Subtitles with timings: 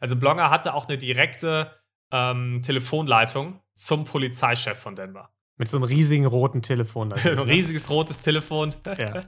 [0.00, 1.70] Also Blonga hatte auch eine direkte
[2.12, 5.30] ähm, Telefonleitung zum Polizeichef von Denver.
[5.58, 7.12] Mit so einem riesigen roten Telefon.
[7.24, 7.46] Ein ne?
[7.46, 8.74] riesiges rotes Telefon.
[8.98, 9.22] Ja.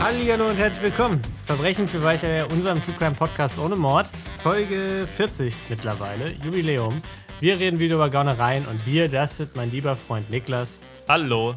[0.00, 4.06] Hallo und herzlich willkommen zu Verbrechen für Weicheier, unserem True Crime Podcast ohne Mord.
[4.42, 7.00] Folge 40 mittlerweile, Jubiläum.
[7.42, 10.80] Wir reden wieder über Gaunereien und wir, das sind mein lieber Freund Niklas.
[11.08, 11.56] Hallo.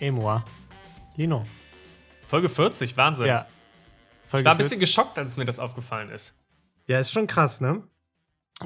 [0.00, 0.42] Et moi,
[1.14, 1.46] Lino.
[2.26, 3.26] Folge 40, Wahnsinn.
[3.26, 3.46] Ja.
[4.26, 4.80] Folge ich war ein bisschen 40.
[4.80, 6.34] geschockt, als mir das aufgefallen ist.
[6.88, 7.80] Ja, ist schon krass, ne?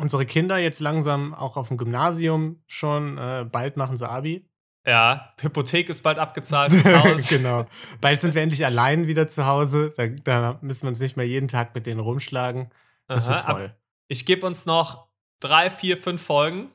[0.00, 4.48] Unsere Kinder jetzt langsam auch auf dem Gymnasium schon, äh, bald machen sie Abi.
[4.86, 7.28] Ja, Hypothek ist bald abgezahlt fürs Haus.
[7.28, 7.66] genau.
[8.00, 9.92] Bald sind wir endlich allein wieder zu Hause.
[9.98, 12.70] Da, da müssen wir uns nicht mehr jeden Tag mit denen rumschlagen.
[13.06, 13.76] Das Aha, wird toll.
[14.08, 15.12] Ich gebe uns noch
[15.44, 16.70] drei, vier, fünf Folgen.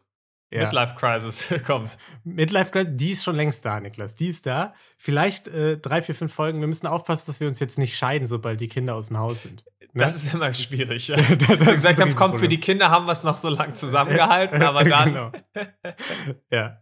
[0.51, 0.63] Ja.
[0.63, 1.97] Midlife Crisis kommt.
[2.23, 4.15] Midlife Crisis, die ist schon längst da, Niklas.
[4.15, 4.73] Die ist da.
[4.97, 6.59] Vielleicht äh, drei, vier, fünf Folgen.
[6.59, 9.43] Wir müssen aufpassen, dass wir uns jetzt nicht scheiden, sobald die Kinder aus dem Haus
[9.43, 9.63] sind.
[9.93, 10.03] Ne?
[10.03, 11.07] Das ist immer schwierig.
[11.07, 11.15] Ja.
[11.35, 14.61] Dass wir gesagt haben, komm, für die Kinder haben wir es noch so lange zusammengehalten,
[14.61, 15.13] aber dann.
[15.13, 15.31] genau.
[16.51, 16.79] ja.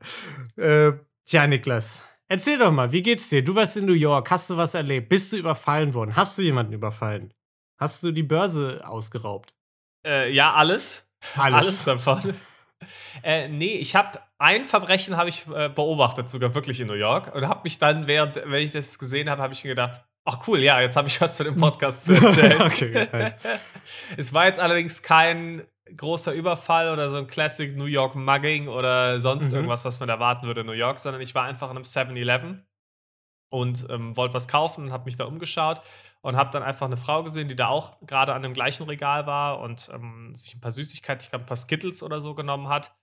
[0.58, 3.44] Äh, Tja, Niklas, erzähl doch mal, wie geht's dir?
[3.44, 5.09] Du warst in New York, hast du was erlebt?
[5.09, 6.16] Bist du überfallen worden?
[6.16, 7.33] Hast du jemanden überfallen?
[7.78, 9.54] Hast du die Börse ausgeraubt?
[10.06, 11.06] Äh, ja, alles.
[11.36, 12.34] Alles, alles davon.
[13.23, 17.34] äh, nee, ich habe ein Verbrechen habe ich äh, beobachtet, sogar wirklich in New York
[17.34, 20.48] und habe mich dann während wenn ich das gesehen habe, habe ich mir gedacht, ach
[20.48, 22.62] cool, ja, jetzt habe ich was für den Podcast zu erzählen.
[22.62, 23.36] okay, nice.
[24.18, 29.20] es war jetzt allerdings kein großer Überfall oder so ein Classic New York Mugging oder
[29.20, 29.56] sonst mhm.
[29.56, 32.66] irgendwas, was man erwarten würde in New York, sondern ich war einfach in einem 7-Eleven
[33.50, 35.81] und ähm, wollte was kaufen und habe mich da umgeschaut
[36.22, 39.28] und habe dann einfach eine Frau gesehen, die da auch gerade an dem gleichen Regal
[39.28, 42.67] war und ähm, sich ein paar Süßigkeiten, ich glaube ein paar Skittles oder so genommen
[42.67, 42.95] hat.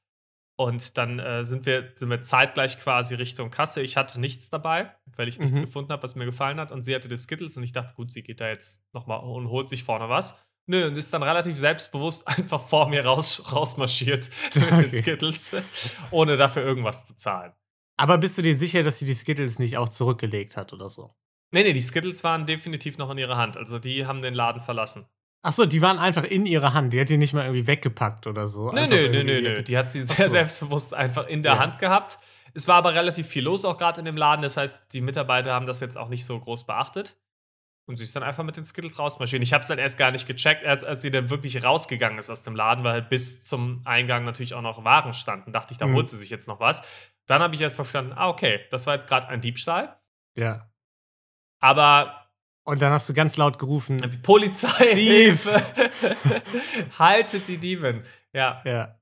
[0.57, 3.83] Und dann äh, sind, wir, sind wir zeitgleich quasi Richtung Kasse.
[3.83, 5.65] Ich hatte nichts dabei, weil ich nichts mhm.
[5.65, 6.71] gefunden habe, was mir gefallen hat.
[6.71, 9.49] Und sie hatte die Skittles und ich dachte, gut, sie geht da jetzt nochmal und
[9.49, 10.41] holt sich vorne was.
[10.67, 14.89] Nö, und ist dann relativ selbstbewusst einfach vor mir raus, rausmarschiert mit okay.
[14.91, 15.57] den Skittles,
[16.11, 17.53] ohne dafür irgendwas zu zahlen.
[17.97, 21.15] Aber bist du dir sicher, dass sie die Skittles nicht auch zurückgelegt hat oder so?
[21.53, 23.57] Nee, nee, die Skittles waren definitiv noch in ihrer Hand.
[23.57, 25.07] Also die haben den Laden verlassen.
[25.43, 26.93] Achso, die waren einfach in ihrer Hand.
[26.93, 28.73] Die hat die nicht mal irgendwie weggepackt oder so.
[28.73, 29.63] Nee, nee, nee, nee, nee.
[29.63, 30.33] Die hat sie sehr so.
[30.33, 31.59] selbstbewusst einfach in der ja.
[31.59, 32.19] Hand gehabt.
[32.55, 34.43] Es war aber relativ viel los auch gerade in dem Laden.
[34.43, 37.17] Das heißt, die Mitarbeiter haben das jetzt auch nicht so groß beachtet.
[37.87, 39.43] Und sie ist dann einfach mit den Skittles rausmarschiert.
[39.43, 42.31] Ich habe es dann erst gar nicht gecheckt, als, als sie dann wirklich rausgegangen ist
[42.31, 45.53] aus dem Laden, weil halt bis zum Eingang natürlich auch noch Waren standen.
[45.53, 45.95] Dachte ich, da mhm.
[45.95, 46.83] holt sie sich jetzt noch was.
[47.27, 49.99] Dann habe ich erst verstanden, ah, okay, das war jetzt gerade ein Diebstahl.
[50.35, 50.71] Ja.
[51.61, 52.31] Aber.
[52.65, 55.63] Und dann hast du ganz laut gerufen: Polizei, Hilfe!
[56.99, 58.03] Haltet die Dieben.
[58.33, 58.63] Ja.
[58.65, 58.99] Ja.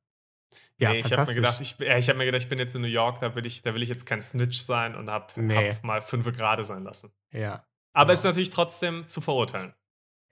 [0.79, 2.83] Ja, nee, ich habe mir gedacht, ich, ich habe mir gedacht, ich bin jetzt in
[2.83, 5.71] New York, da will ich, da will ich jetzt kein Snitch sein und habe nee.
[5.71, 7.13] hab mal fünf gerade sein lassen.
[7.31, 7.65] Ja.
[7.93, 8.13] Aber ja.
[8.15, 9.75] ist natürlich trotzdem zu verurteilen.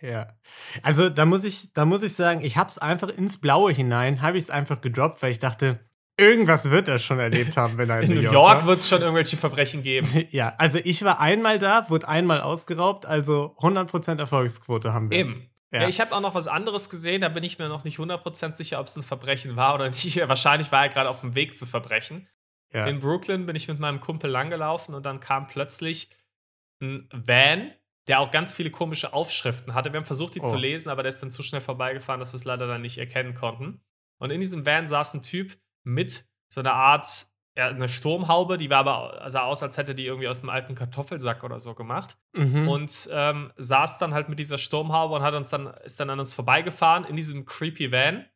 [0.01, 0.29] Ja.
[0.83, 4.23] Also da muss ich, da muss ich sagen, ich habe es einfach ins Blaue hinein,
[4.23, 5.81] habe ich es einfach gedroppt, weil ich dachte,
[6.17, 8.89] irgendwas wird er schon erlebt haben, wenn er in, in New York, York wird es
[8.89, 10.09] schon irgendwelche Verbrechen geben.
[10.31, 15.19] ja, also ich war einmal da, wurde einmal ausgeraubt, also 100% Erfolgsquote haben wir.
[15.19, 15.51] Eben.
[15.73, 15.83] Ja.
[15.83, 18.55] ja ich habe auch noch was anderes gesehen, da bin ich mir noch nicht 100%
[18.55, 20.17] sicher, ob es ein Verbrechen war oder nicht.
[20.29, 22.29] Wahrscheinlich war er gerade auf dem Weg zu Verbrechen.
[22.73, 22.87] Ja.
[22.87, 26.09] In Brooklyn bin ich mit meinem Kumpel langgelaufen und dann kam plötzlich
[26.81, 27.73] ein Van,
[28.09, 29.93] der auch ganz viele komische Aufschriften hatte.
[29.93, 30.49] Wir haben versucht, die oh.
[30.49, 32.99] zu lesen, aber der ist dann zu schnell vorbeigefahren, dass wir es leider dann nicht
[32.99, 33.81] erkennen konnten.
[34.19, 37.27] Und in diesem Van saß ein Typ mit so einer Art,
[37.57, 40.75] ja, eine Sturmhaube, die war aber, sah aus, als hätte die irgendwie aus einem alten
[40.75, 42.17] Kartoffelsack oder so gemacht.
[42.33, 42.69] Mhm.
[42.69, 46.21] Und ähm, saß dann halt mit dieser Sturmhaube und hat uns dann, ist dann an
[46.21, 48.27] uns vorbeigefahren in diesem creepy Van.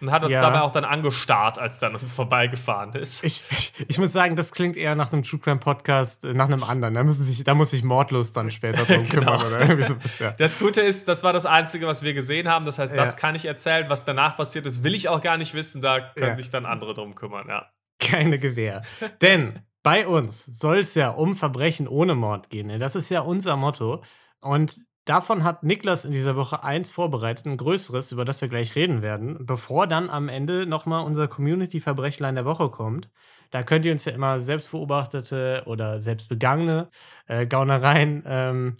[0.00, 0.42] Und hat uns ja.
[0.42, 3.24] dabei auch dann angestarrt, als dann uns vorbeigefahren ist.
[3.24, 6.46] Ich, ich, ich, muss sagen, das klingt eher nach einem True Crime Podcast, äh, nach
[6.46, 6.94] einem anderen.
[6.94, 9.38] Da, müssen sich, da muss sich mordlos dann später drum genau.
[9.38, 9.82] kümmern.
[9.82, 10.32] So, ja.
[10.32, 12.64] Das Gute ist, das war das Einzige, was wir gesehen haben.
[12.64, 12.98] Das heißt, ja.
[12.98, 13.88] das kann ich erzählen.
[13.88, 15.80] Was danach passiert ist, will ich auch gar nicht wissen.
[15.80, 17.70] Da können sich dann andere drum kümmern, ja.
[17.98, 18.82] Keine Gewähr.
[19.22, 22.66] Denn bei uns soll es ja um Verbrechen ohne Mord gehen.
[22.66, 22.78] Ne?
[22.78, 24.02] Das ist ja unser Motto.
[24.40, 28.74] Und Davon hat Niklas in dieser Woche eins vorbereitet, ein größeres, über das wir gleich
[28.74, 33.08] reden werden, bevor dann am Ende nochmal unser Community-Verbrechlein der Woche kommt.
[33.50, 36.90] Da könnt ihr uns ja immer selbstbeobachtete oder selbstbegangene
[37.28, 38.76] äh, Gaunereien ähm,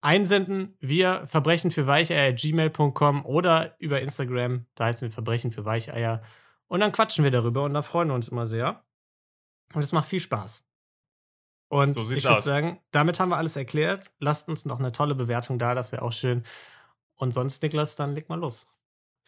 [0.00, 0.78] einsenden.
[0.80, 6.22] Wir verbrechen für weicheier.gmail.com oder über Instagram, da heißen wir Verbrechen für Weicheier.
[6.68, 8.82] Und dann quatschen wir darüber und da freuen wir uns immer sehr.
[9.74, 10.64] Und es macht viel Spaß.
[11.68, 14.12] Und so ich würde sagen, damit haben wir alles erklärt.
[14.18, 16.44] Lasst uns noch eine tolle Bewertung da, das wäre auch schön.
[17.16, 18.66] Und sonst, Niklas, dann leg mal los.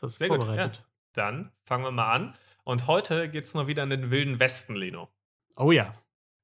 [0.01, 0.77] Das ist Sehr vorbereitet.
[0.77, 0.85] Gut, ja.
[1.13, 2.35] Dann fangen wir mal an.
[2.65, 5.09] Und heute geht es mal wieder in den wilden Westen, Lino.
[5.57, 5.93] Oh ja.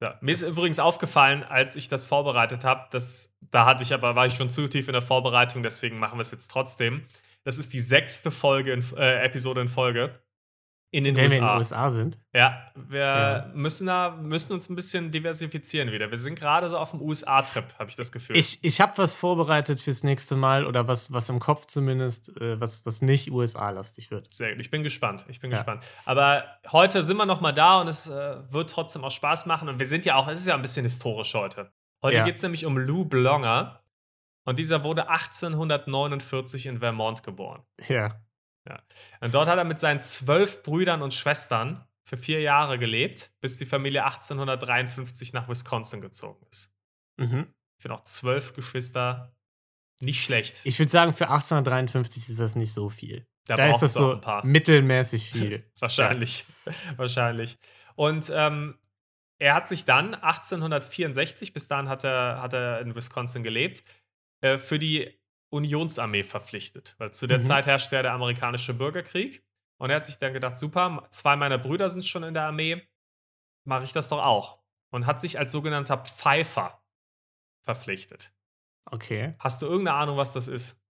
[0.01, 4.17] Ja, mir ist übrigens aufgefallen, als ich das vorbereitet habe, dass da hatte ich aber
[4.17, 7.07] war ich schon zu tief in der Vorbereitung, deswegen machen wir es jetzt trotzdem.
[7.45, 10.19] Das ist die sechste Folge in, äh, Episode in Folge
[10.95, 11.35] in den Wenn USA.
[11.37, 12.19] wir in den USA sind.
[12.35, 13.51] Ja, wir Ja.
[13.55, 16.11] müssen da müssen uns ein bisschen diversifizieren wieder.
[16.11, 18.37] Wir sind gerade so auf dem USA-Trip, habe ich das Gefühl.
[18.37, 22.61] Ich, ich habe was vorbereitet fürs nächste Mal oder was, was im Kopf zumindest, äh,
[22.61, 24.33] was, was nicht USA-lastig wird.
[24.35, 25.25] Sehr gut, ich bin gespannt.
[25.29, 25.57] Ich bin Ja.
[25.57, 25.83] gespannt.
[26.05, 29.71] Aber heute sind wir noch mal da und es äh, wird trotzdem auch Spaß machen.
[29.71, 31.73] Und wir sind ja auch, es ist ja ein bisschen historisch heute.
[32.03, 32.25] Heute Ja.
[32.25, 33.81] geht es nämlich um Lou Blonger.
[34.45, 37.63] Und dieser wurde 1849 in Vermont geboren.
[37.89, 38.21] Ja.
[39.21, 43.57] Und dort hat er mit seinen zwölf Brüdern und Schwestern für vier Jahre gelebt, bis
[43.57, 46.75] die Familie 1853 nach Wisconsin gezogen ist.
[47.17, 47.53] Mhm.
[47.79, 49.35] Ich finde auch zwölf Geschwister
[50.01, 50.61] nicht schlecht.
[50.65, 53.27] Ich würde sagen, für 1853 ist das nicht so viel.
[53.47, 54.45] da Da ist das so ein paar.
[54.45, 55.71] mittelmäßig viel.
[55.79, 56.45] Wahrscheinlich.
[56.97, 57.59] Wahrscheinlich.
[57.95, 58.79] Und ähm,
[59.39, 63.83] er hat sich dann 1864, bis dahin hat er, hat er in Wisconsin gelebt,
[64.41, 65.19] äh, für die
[65.53, 66.95] Unionsarmee verpflichtet.
[66.99, 67.43] Weil zu der Mhm.
[67.43, 69.45] Zeit herrschte ja der amerikanische Bürgerkrieg.
[69.79, 72.83] Und er hat sich dann gedacht, super, zwei meiner Brüder sind schon in der Armee,
[73.65, 74.59] mache ich das doch auch.
[74.91, 76.83] Und hat sich als sogenannter Pfeifer
[77.63, 78.33] verpflichtet.
[78.87, 79.35] Okay.
[79.39, 80.81] Hast du irgendeine Ahnung, was das ist?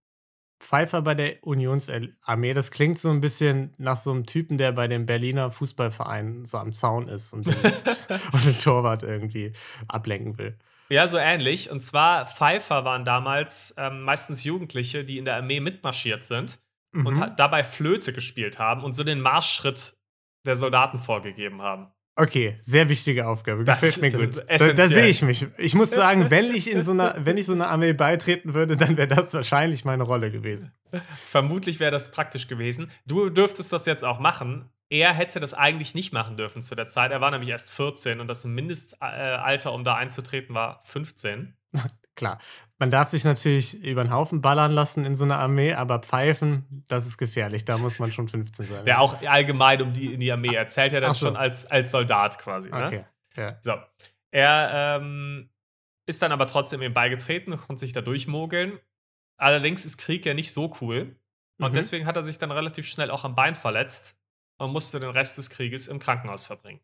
[0.61, 4.87] Pfeiffer bei der Unionsarmee, das klingt so ein bisschen nach so einem Typen, der bei
[4.87, 7.55] dem Berliner Fußballverein so am Zaun ist und den,
[8.33, 9.53] und den Torwart irgendwie
[9.89, 10.57] ablenken will.
[10.93, 11.71] Ja, so ähnlich.
[11.71, 16.59] Und zwar Pfeifer waren damals ähm, meistens Jugendliche, die in der Armee mitmarschiert sind
[16.95, 17.21] und Mhm.
[17.21, 19.95] ha- dabei Flöte gespielt haben und so den Marschschritt
[20.47, 21.87] der Soldaten vorgegeben haben.
[22.15, 23.65] Okay, sehr wichtige Aufgabe.
[23.65, 24.51] Das- Gefällt mir das gut.
[24.51, 25.47] ist Da, da sehe ich mich.
[25.57, 28.77] Ich muss sagen, wenn ich in so einer, wenn ich so einer Armee beitreten würde,
[28.77, 30.73] dann wäre das wahrscheinlich meine Rolle gewesen.
[31.25, 32.91] Vermutlich wäre das praktisch gewesen.
[33.07, 34.69] Du dürftest das jetzt auch machen.
[34.93, 37.13] Er hätte das eigentlich nicht machen dürfen zu der Zeit.
[37.13, 41.57] Er war nämlich erst 14 und das Mindestalter, um da einzutreten, war 15.
[42.15, 42.39] Klar.
[42.79, 46.85] Man darf sich natürlich über den Haufen ballern lassen in so einer Armee, aber pfeifen,
[46.89, 47.65] das ist gefährlich.
[47.65, 48.85] Da muss man schon 15 sein.
[48.85, 50.55] Der auch allgemein um die in die Armee.
[50.55, 51.25] Er zählt ja dann so.
[51.25, 52.69] schon als, als Soldat quasi.
[52.69, 52.85] Ne?
[52.85, 53.07] Okay.
[53.35, 53.57] Ja.
[53.63, 53.77] So.
[54.31, 55.49] Er ähm,
[56.05, 58.79] ist dann aber trotzdem ihm beigetreten und sich da durchmogeln.
[59.39, 61.17] Allerdings ist Krieg ja nicht so cool.
[61.59, 61.77] Und Mhm.
[61.77, 64.19] deswegen hat er sich dann relativ schnell auch am Bein verletzt
[64.63, 66.81] und musste den Rest des Krieges im Krankenhaus verbringen.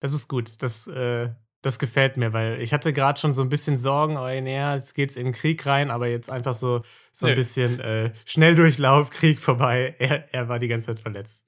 [0.00, 0.62] Das ist gut.
[0.62, 1.30] Das, äh,
[1.62, 4.94] das gefällt mir, weil ich hatte gerade schon so ein bisschen Sorgen, oh, naja, jetzt
[4.94, 6.82] geht's in den Krieg rein, aber jetzt einfach so,
[7.12, 7.36] so ein Nö.
[7.36, 9.94] bisschen äh, Schnelldurchlauf, Krieg vorbei.
[9.98, 11.42] Er, er war die ganze Zeit verletzt.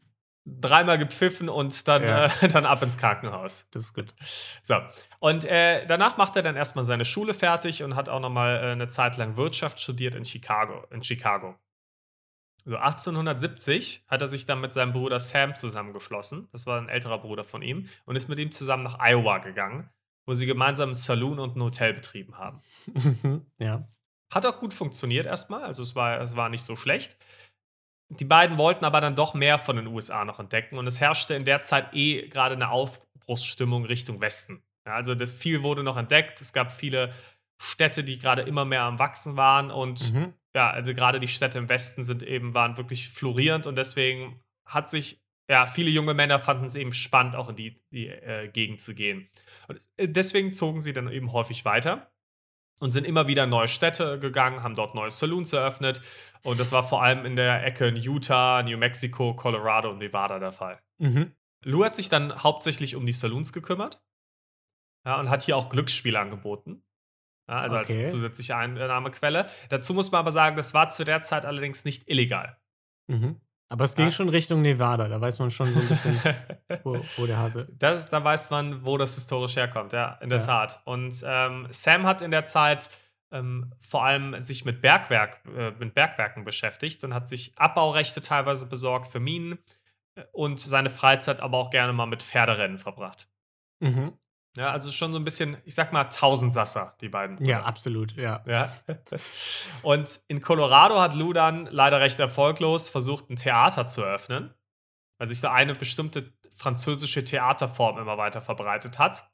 [0.45, 2.25] Dreimal gepfiffen und dann, Ja.
[2.27, 3.67] äh, dann ab ins Krankenhaus.
[3.71, 4.15] Das ist gut.
[4.63, 4.77] So.
[5.21, 8.73] Und äh, danach macht er dann erstmal seine Schule fertig und hat auch nochmal äh,
[8.73, 10.85] eine Zeit lang Wirtschaft studiert in Chicago.
[10.91, 11.55] In Chicago.
[12.65, 16.49] So 1870 hat er sich dann mit seinem Bruder Sam zusammengeschlossen.
[16.53, 19.89] Das war ein älterer Bruder von ihm und ist mit ihm zusammen nach Iowa gegangen,
[20.27, 22.61] wo sie gemeinsam einen Saloon und ein Hotel betrieben haben.
[23.59, 23.89] ja.
[24.33, 27.17] Hat auch gut funktioniert erstmal, also es war, es war nicht so schlecht.
[28.11, 31.35] Die beiden wollten aber dann doch mehr von den USA noch entdecken und es herrschte
[31.35, 34.63] in der Zeit eh gerade eine Aufbruchsstimmung Richtung Westen.
[34.87, 37.13] Ja, also das viel wurde noch entdeckt, es gab viele
[37.61, 40.35] Städte, die gerade immer mehr am Wachsen waren und Mhm.
[40.59, 44.91] Ja, also gerade die Städte im Westen sind eben, waren wirklich florierend und deswegen hat
[44.91, 48.81] sich, ja, viele junge Männer fanden es eben spannend, auch in die, die äh, Gegend
[48.81, 49.29] zu gehen.
[49.69, 52.11] Und äh, deswegen zogen sie dann eben häufig weiter
[52.81, 56.03] und sind immer wieder in neue Städte gegangen, haben dort neue Saloons eröffnet
[56.43, 60.41] und das war vor allem in der Ecke in Utah, New Mexico, Colorado und Nevada
[60.41, 60.83] der Fall.
[60.99, 61.37] Mhm.
[61.65, 64.03] Lou hat sich dann hauptsächlich um die Saloons gekümmert
[65.07, 66.83] ja, und hat hier auch Glücksspiele angeboten.
[67.49, 67.99] Ja, also Okay.
[67.99, 69.47] als zusätzliche Einnahmequelle.
[69.71, 72.57] Dazu muss man aber sagen, das war zu der Zeit allerdings nicht illegal.
[73.07, 73.41] Mhm.
[73.71, 74.13] Aber es ging Ja.
[74.13, 75.09] schon Richtung Nevada.
[75.09, 76.19] Da weiß man schon so ein bisschen,
[76.85, 77.69] wo, wo der Hase.
[77.79, 80.45] das, da weiß man, wo das historisch herkommt, ja, in der Ja.
[80.47, 80.81] Tat.
[80.85, 82.91] Und ähm, Sam hat in der Zeit
[83.31, 88.65] ähm, vor allem sich mit, Bergwerk, äh, mit Bergwerken beschäftigt und hat sich Abbaurechte teilweise
[88.67, 89.59] besorgt für Minen
[90.15, 93.29] äh, und seine Freizeit aber auch gerne mal mit Pferderennen verbracht.
[93.81, 94.13] Mhm.
[94.59, 97.45] Ja, also schon so ein bisschen, ich sag mal, Tausendsasser, die beiden.
[97.45, 98.43] Ja, absolut, ja.
[98.45, 98.73] Ja.
[99.83, 104.53] Und in Colorado hat Lou dann leider recht erfolglos versucht, ein Theater zu eröffnen,
[105.17, 109.31] weil sich so eine bestimmte französische Theaterform immer weiter verbreitet hat.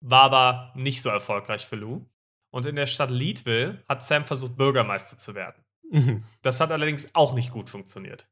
[0.00, 2.04] War aber nicht so erfolgreich für Lou.
[2.50, 5.64] Und in der Stadt Leadville hat Sam versucht, Bürgermeister zu werden.
[5.88, 6.24] Mhm.
[6.42, 8.28] Das hat allerdings auch nicht gut funktioniert.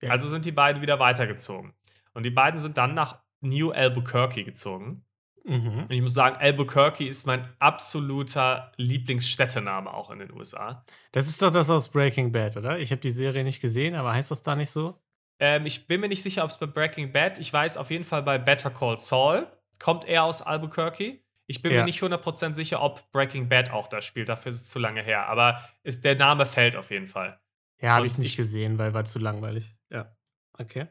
[0.00, 0.12] Ja.
[0.12, 1.74] Also sind die beiden wieder weitergezogen.
[2.14, 5.04] Und die beiden sind dann nach New Albuquerque gezogen.
[5.44, 5.84] Mhm.
[5.84, 10.84] Und ich muss sagen, Albuquerque ist mein absoluter Lieblingsstädtename auch in den USA.
[11.12, 12.78] Das ist doch das aus Breaking Bad, oder?
[12.78, 14.98] Ich habe die Serie nicht gesehen, aber heißt das da nicht so?
[15.38, 18.04] Ähm, ich bin mir nicht sicher, ob es bei Breaking Bad, ich weiß auf jeden
[18.04, 19.46] Fall bei Better Call Saul,
[19.78, 21.20] kommt er aus Albuquerque.
[21.46, 21.80] Ich bin ja.
[21.80, 25.02] mir nicht 100% sicher, ob Breaking Bad auch da spielt, dafür ist es zu lange
[25.02, 25.26] her.
[25.26, 27.38] Aber ist, der Name fällt auf jeden Fall.
[27.82, 29.76] Ja, habe ich nicht ich, gesehen, weil war zu langweilig.
[29.90, 30.16] Ja.
[30.58, 30.86] Okay.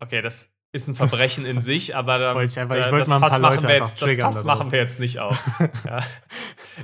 [0.00, 3.62] Okay, das ist ein Verbrechen in sich, aber da, ich einfach, ich das, Fass, machen
[3.62, 5.40] wir, jetzt, das Fass machen wir jetzt nicht auf.
[5.84, 5.98] ja.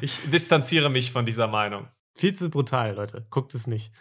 [0.01, 1.89] Ich distanziere mich von dieser Meinung.
[2.15, 3.27] Viel zu brutal, Leute.
[3.31, 3.93] Guckt es nicht.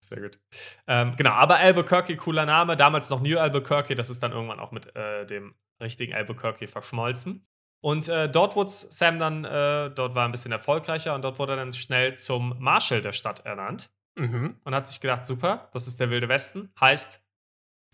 [0.00, 0.38] Sehr gut.
[0.86, 2.76] Ähm, genau, aber Albuquerque, cooler Name.
[2.76, 3.94] Damals noch New Albuquerque.
[3.94, 7.46] Das ist dann irgendwann auch mit äh, dem richtigen Albuquerque verschmolzen.
[7.82, 11.52] Und äh, dort wurde Sam dann, äh, dort war ein bisschen erfolgreicher und dort wurde
[11.52, 13.90] er dann schnell zum Marshal der Stadt ernannt.
[14.16, 14.56] Mhm.
[14.64, 16.70] Und hat sich gedacht, super, das ist der Wilde Westen.
[16.80, 17.25] Heißt,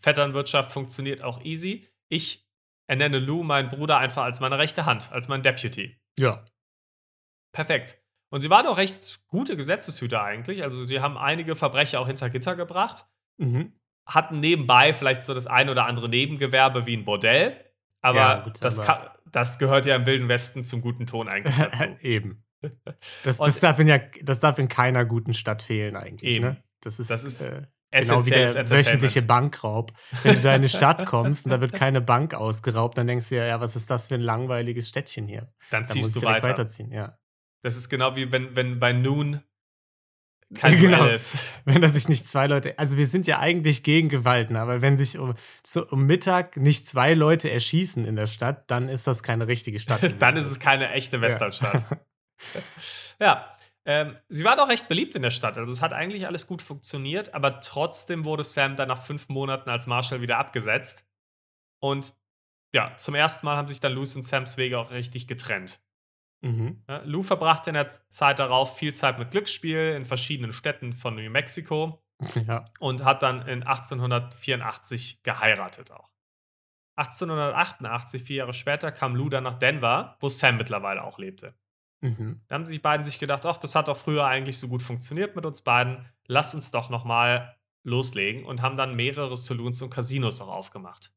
[0.02, 1.88] Vetternwirtschaft funktioniert auch easy.
[2.08, 2.46] Ich
[2.86, 5.96] ernenne Lou, meinen Bruder, einfach als meine rechte Hand, als mein Deputy.
[6.18, 6.44] Ja.
[7.52, 7.98] Perfekt.
[8.30, 10.62] Und sie waren auch recht gute Gesetzeshüter eigentlich.
[10.62, 13.06] Also sie haben einige Verbrecher auch hinter Gitter gebracht.
[13.38, 13.72] Mhm.
[14.06, 17.56] Hatten nebenbei vielleicht so das ein oder andere Nebengewerbe wie ein Bordell.
[18.00, 21.28] Aber, ja, gut, das, aber kann, das, gehört ja im Wilden Westen zum guten Ton
[21.28, 21.84] eigentlich dazu.
[22.00, 22.42] Eben.
[23.22, 26.30] Das, das, darf in ja, das darf in keiner guten Stadt fehlen eigentlich.
[26.30, 26.44] Eben.
[26.46, 26.64] Ne?
[26.80, 27.62] Das ist, das ist äh,
[27.92, 29.92] Genau wie der wöchentliche Bankraub.
[30.22, 33.28] Wenn du da in eine Stadt kommst und da wird keine Bank ausgeraubt, dann denkst
[33.28, 35.52] du ja, ja, was ist das für ein langweiliges Städtchen hier?
[35.70, 36.48] Dann ziehst du weiter.
[36.48, 37.18] weiterziehen, ja.
[37.62, 39.40] Das ist genau wie wenn, wenn bei Noon
[40.54, 41.06] kein genau.
[41.06, 41.36] ist.
[41.64, 44.96] Wenn da sich nicht zwei Leute, also wir sind ja eigentlich gegen Gewalten, aber wenn
[44.96, 45.34] sich um,
[45.64, 49.80] so um Mittag nicht zwei Leute erschießen in der Stadt, dann ist das keine richtige
[49.80, 50.14] Stadt.
[50.18, 51.84] dann ist es keine echte Westernstadt.
[53.18, 53.26] ja.
[53.26, 53.52] ja.
[53.84, 56.62] Ähm, sie war doch recht beliebt in der Stadt, also es hat eigentlich alles gut
[56.62, 61.04] funktioniert, aber trotzdem wurde Sam dann nach fünf Monaten als Marshall wieder abgesetzt.
[61.80, 62.14] Und
[62.72, 65.80] ja, zum ersten Mal haben sich dann Lou's und Sams Wege auch richtig getrennt.
[66.42, 66.82] Mhm.
[66.88, 71.14] Ja, Lou verbrachte in der Zeit darauf viel Zeit mit Glücksspiel in verschiedenen Städten von
[71.14, 72.02] New Mexico
[72.46, 72.64] ja.
[72.80, 76.10] und hat dann in 1884 geheiratet auch.
[76.96, 81.54] 1888, vier Jahre später, kam Lou dann nach Denver, wo Sam mittlerweile auch lebte.
[82.02, 82.40] Mhm.
[82.48, 85.34] Da haben sich beiden sich gedacht, ach, das hat doch früher eigentlich so gut funktioniert
[85.34, 86.04] mit uns beiden.
[86.26, 91.12] Lass uns doch noch mal loslegen und haben dann mehrere Saloons und Casinos auch aufgemacht.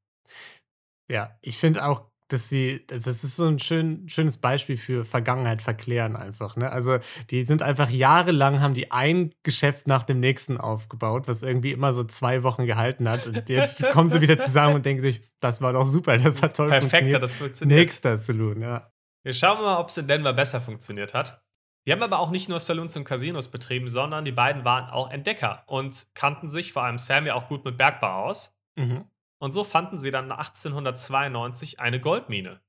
[1.12, 5.62] Ja, ich finde auch, dass sie, das ist so ein schön, schönes Beispiel für Vergangenheit
[5.62, 6.56] verklären einfach.
[6.56, 6.72] Ne?
[6.72, 6.98] Also
[7.30, 11.94] die sind einfach jahrelang, haben die ein Geschäft nach dem nächsten aufgebaut, was irgendwie immer
[11.94, 13.28] so zwei Wochen gehalten hat.
[13.28, 16.56] Und jetzt kommen sie wieder zusammen und denken sich, das war doch super, das hat
[16.56, 17.24] toll Perfekt, funktioniert.
[17.24, 17.80] das funktioniert.
[17.80, 18.92] Nächster Saloon, ja.
[19.26, 21.44] Wir schauen mal, ob es in Denver besser funktioniert hat.
[21.88, 25.10] Die haben aber auch nicht nur Saloons und Casinos betrieben, sondern die beiden waren auch
[25.10, 28.56] Entdecker und kannten sich, vor allem Sam, ja auch gut mit Bergbau aus.
[28.76, 29.06] Mhm.
[29.40, 32.62] Und so fanden sie dann 1892 eine Goldmine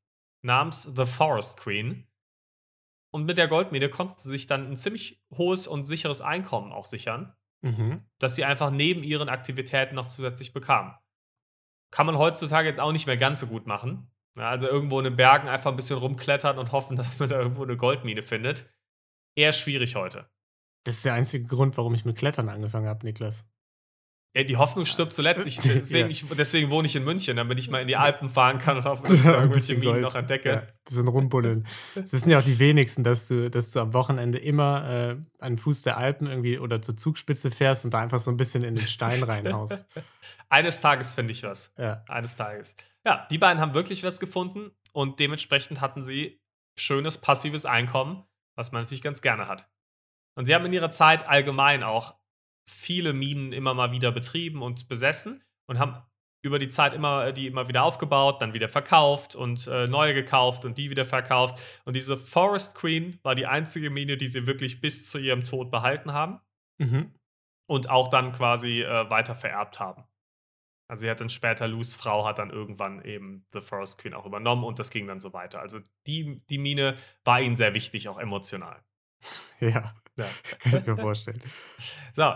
[0.42, 2.06] namens The Forest Queen.
[3.12, 6.86] Und mit der Goldmine konnten sie sich dann ein ziemlich hohes und sicheres Einkommen auch
[6.86, 8.02] sichern, mhm.
[8.18, 10.94] das sie einfach neben ihren Aktivitäten noch zusätzlich bekamen.
[11.90, 14.10] Kann man heutzutage jetzt auch nicht mehr ganz so gut machen.
[14.36, 17.38] Ja, also irgendwo in den Bergen einfach ein bisschen rumklettern und hoffen, dass man da
[17.38, 18.66] irgendwo eine Goldmine findet.
[19.34, 20.28] Eher schwierig heute.
[20.84, 23.44] Das ist der einzige Grund, warum ich mit Klettern angefangen habe, Niklas.
[24.36, 25.46] Ja, die Hoffnung stirbt zuletzt.
[25.46, 26.10] Ich, deswegen, ja.
[26.10, 28.84] ich, deswegen, wohne ich in München, damit ich mal in die Alpen fahren kann und
[28.84, 30.48] hoffentlich irgendwelche Minen noch entdecke.
[30.50, 31.66] Ja, ein bisschen rumbuddeln.
[31.94, 35.56] Das wissen ja auch die wenigsten, dass du, dass du am Wochenende immer äh, an
[35.56, 38.74] Fuß der Alpen irgendwie oder zur Zugspitze fährst und da einfach so ein bisschen in
[38.74, 39.86] den Stein reinhaust.
[40.50, 41.72] Eines Tages finde ich was.
[41.78, 42.04] Ja.
[42.06, 42.76] Eines Tages.
[43.06, 46.40] Ja, die beiden haben wirklich was gefunden und dementsprechend hatten sie
[46.76, 48.24] schönes passives Einkommen,
[48.56, 49.70] was man natürlich ganz gerne hat.
[50.36, 52.18] Und sie haben in ihrer Zeit allgemein auch
[52.68, 56.02] viele Minen immer mal wieder betrieben und besessen und haben
[56.44, 60.64] über die Zeit immer die immer wieder aufgebaut, dann wieder verkauft und äh, neue gekauft
[60.64, 61.62] und die wieder verkauft.
[61.84, 65.70] Und diese Forest Queen war die einzige Mine, die sie wirklich bis zu ihrem Tod
[65.70, 66.40] behalten haben
[66.78, 67.14] mhm.
[67.68, 70.04] und auch dann quasi äh, weiter vererbt haben.
[70.88, 74.24] Also sie hat dann später, Lus Frau hat dann irgendwann eben The Forest Queen auch
[74.24, 75.60] übernommen und das ging dann so weiter.
[75.60, 78.82] Also die, die Mine war ihnen sehr wichtig, auch emotional.
[79.58, 80.26] Ja, ja.
[80.58, 81.40] kann ich mir vorstellen.
[82.12, 82.34] So,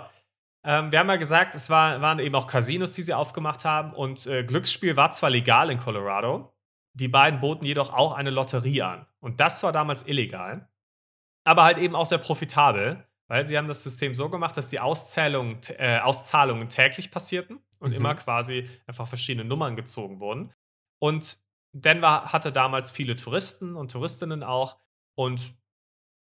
[0.64, 3.92] ähm, wir haben ja gesagt, es war, waren eben auch Casinos, die sie aufgemacht haben.
[3.92, 6.54] Und äh, Glücksspiel war zwar legal in Colorado,
[6.94, 9.06] die beiden boten jedoch auch eine Lotterie an.
[9.20, 10.68] Und das war damals illegal,
[11.44, 14.80] aber halt eben auch sehr profitabel, weil sie haben das System so gemacht, dass die
[14.80, 17.96] Auszahlungen, äh, Auszahlungen täglich passierten und mhm.
[17.96, 20.52] immer quasi einfach verschiedene Nummern gezogen wurden.
[20.98, 21.38] Und
[21.72, 24.78] Denver hatte damals viele Touristen und Touristinnen auch.
[25.14, 25.54] Und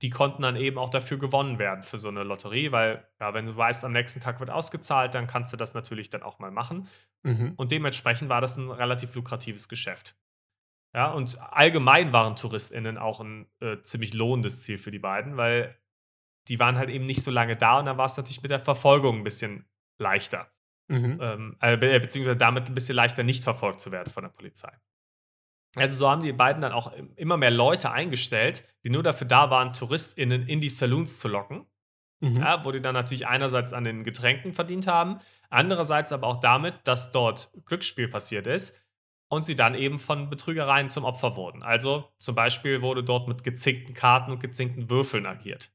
[0.02, 3.46] die konnten dann eben auch dafür gewonnen werden für so eine Lotterie, weil, ja, wenn
[3.46, 6.50] du weißt, am nächsten Tag wird ausgezahlt, dann kannst du das natürlich dann auch mal
[6.50, 6.88] machen.
[7.22, 7.52] Mhm.
[7.56, 10.16] Und dementsprechend war das ein relativ lukratives Geschäft.
[10.92, 15.78] Ja, und allgemein waren TouristInnen auch ein äh, ziemlich lohnendes Ziel für die beiden, weil
[16.48, 18.60] die waren halt eben nicht so lange da und dann war es natürlich mit der
[18.60, 19.66] Verfolgung ein bisschen
[19.98, 20.50] leichter.
[20.88, 21.18] Mhm.
[21.20, 24.72] Ähm, äh, beziehungsweise damit ein bisschen leichter nicht verfolgt zu werden von der Polizei.
[25.76, 29.50] Also so haben die beiden dann auch immer mehr Leute eingestellt, die nur dafür da
[29.50, 31.66] waren, TouristInnen in die Saloons zu locken.
[32.20, 32.38] Mhm.
[32.38, 36.74] Ja, wo die dann natürlich einerseits an den Getränken verdient haben, andererseits aber auch damit,
[36.84, 38.82] dass dort Glücksspiel passiert ist
[39.28, 41.62] und sie dann eben von Betrügereien zum Opfer wurden.
[41.62, 45.70] Also zum Beispiel wurde dort mit gezinkten Karten und gezinkten Würfeln agiert.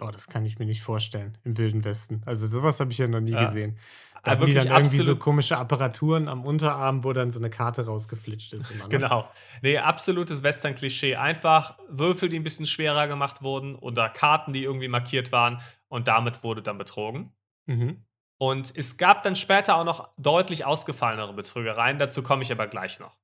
[0.00, 2.22] Oh, das kann ich mir nicht vorstellen im Wilden Westen.
[2.24, 3.44] Also sowas habe ich ja noch nie ja.
[3.44, 3.78] gesehen.
[4.24, 7.86] Da haben die dann irgendwie so komische Apparaturen am Unterarm, wo dann so eine Karte
[7.86, 8.70] rausgeflitscht ist.
[8.70, 8.84] Ne?
[8.88, 9.28] Genau.
[9.62, 11.16] Nee, absolutes Western-Klischee.
[11.16, 16.06] Einfach Würfel, die ein bisschen schwerer gemacht wurden oder Karten, die irgendwie markiert waren und
[16.06, 17.32] damit wurde dann betrogen.
[17.66, 18.04] Mhm.
[18.38, 23.00] Und es gab dann später auch noch deutlich ausgefallenere Betrügereien, dazu komme ich aber gleich
[23.00, 23.16] noch.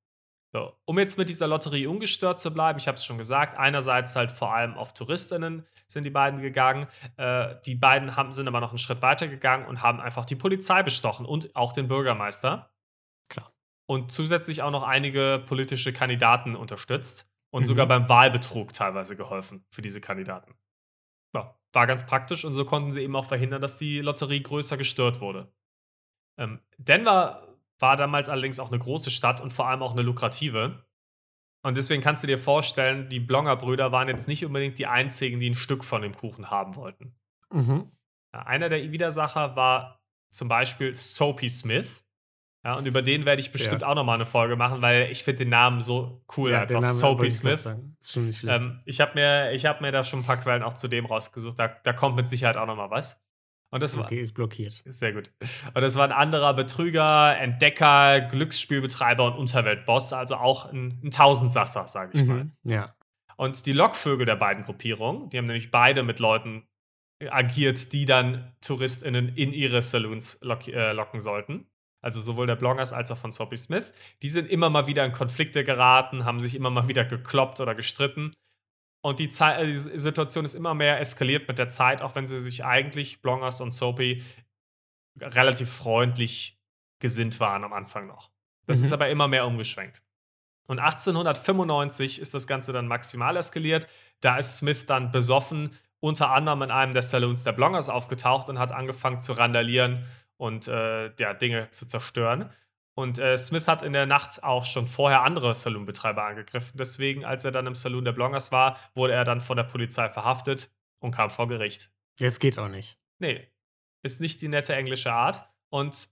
[0.59, 4.17] So, um jetzt mit dieser Lotterie ungestört zu bleiben, ich habe es schon gesagt, einerseits
[4.17, 6.88] halt vor allem auf Touristinnen sind die beiden gegangen.
[7.17, 10.35] Äh, die beiden haben, sind aber noch einen Schritt weiter gegangen und haben einfach die
[10.35, 12.73] Polizei bestochen und auch den Bürgermeister.
[13.29, 13.55] Klar.
[13.87, 17.67] Und zusätzlich auch noch einige politische Kandidaten unterstützt und mhm.
[17.67, 20.57] sogar beim Wahlbetrug teilweise geholfen für diese Kandidaten.
[21.37, 24.77] Ja, war ganz praktisch und so konnten sie eben auch verhindern, dass die Lotterie größer
[24.77, 25.53] gestört wurde.
[26.37, 27.48] Ähm, Denver
[27.79, 30.85] war damals allerdings auch eine große Stadt und vor allem auch eine lukrative.
[31.63, 35.51] Und deswegen kannst du dir vorstellen, die Blonger-Brüder waren jetzt nicht unbedingt die einzigen, die
[35.51, 37.15] ein Stück von dem Kuchen haben wollten.
[37.53, 37.91] Mhm.
[38.33, 42.05] Einer der Widersacher war zum Beispiel Soapy Smith.
[42.65, 43.89] Ja, und über den werde ich bestimmt ja.
[43.89, 46.85] auch nochmal eine Folge machen, weil ich finde den Namen so cool ja, einfach.
[46.85, 47.65] Soapy Smith.
[48.01, 48.65] Ist schon nicht schlecht.
[48.65, 51.59] Ähm, ich habe mir, hab mir da schon ein paar Quellen auch zu dem rausgesucht.
[51.59, 53.25] Da, da kommt mit Sicherheit auch nochmal was.
[53.71, 54.83] Und das okay, war, ist blockiert.
[54.87, 55.31] Sehr gut.
[55.75, 61.87] Und das war ein anderer Betrüger, Entdecker, Glücksspielbetreiber und Unterweltboss, also auch ein, ein Tausendsasser,
[61.87, 62.47] sage ich mhm, mal.
[62.65, 62.95] Ja.
[63.37, 66.67] Und die Lockvögel der beiden Gruppierungen, die haben nämlich beide mit Leuten
[67.31, 71.67] agiert, die dann TouristInnen in ihre Saloons lock, äh, locken sollten.
[72.01, 73.93] Also sowohl der Blongers als auch von Soppy Smith.
[74.23, 77.75] Die sind immer mal wieder in Konflikte geraten, haben sich immer mal wieder gekloppt oder
[77.75, 78.33] gestritten.
[79.00, 82.27] Und die, Zeit, äh, die Situation ist immer mehr eskaliert mit der Zeit, auch wenn
[82.27, 84.23] sie sich eigentlich, Blongers und Soapy,
[85.20, 86.59] relativ freundlich
[87.01, 88.31] gesinnt waren am Anfang noch.
[88.66, 88.85] Das mhm.
[88.85, 90.03] ist aber immer mehr umgeschwenkt.
[90.66, 93.87] Und 1895 ist das Ganze dann maximal eskaliert.
[94.20, 98.59] Da ist Smith dann besoffen, unter anderem in einem der Saloons der Blongers aufgetaucht und
[98.59, 100.05] hat angefangen zu randalieren
[100.37, 102.51] und äh, ja, Dinge zu zerstören.
[102.99, 106.77] Und äh, Smith hat in der Nacht auch schon vorher andere Saloonbetreiber angegriffen.
[106.77, 110.09] Deswegen, als er dann im Saloon der Blongers war, wurde er dann von der Polizei
[110.09, 111.93] verhaftet und kam vor Gericht.
[112.19, 112.99] Das geht auch nicht.
[113.21, 113.47] Nee,
[114.03, 115.49] ist nicht die nette englische Art.
[115.69, 116.11] Und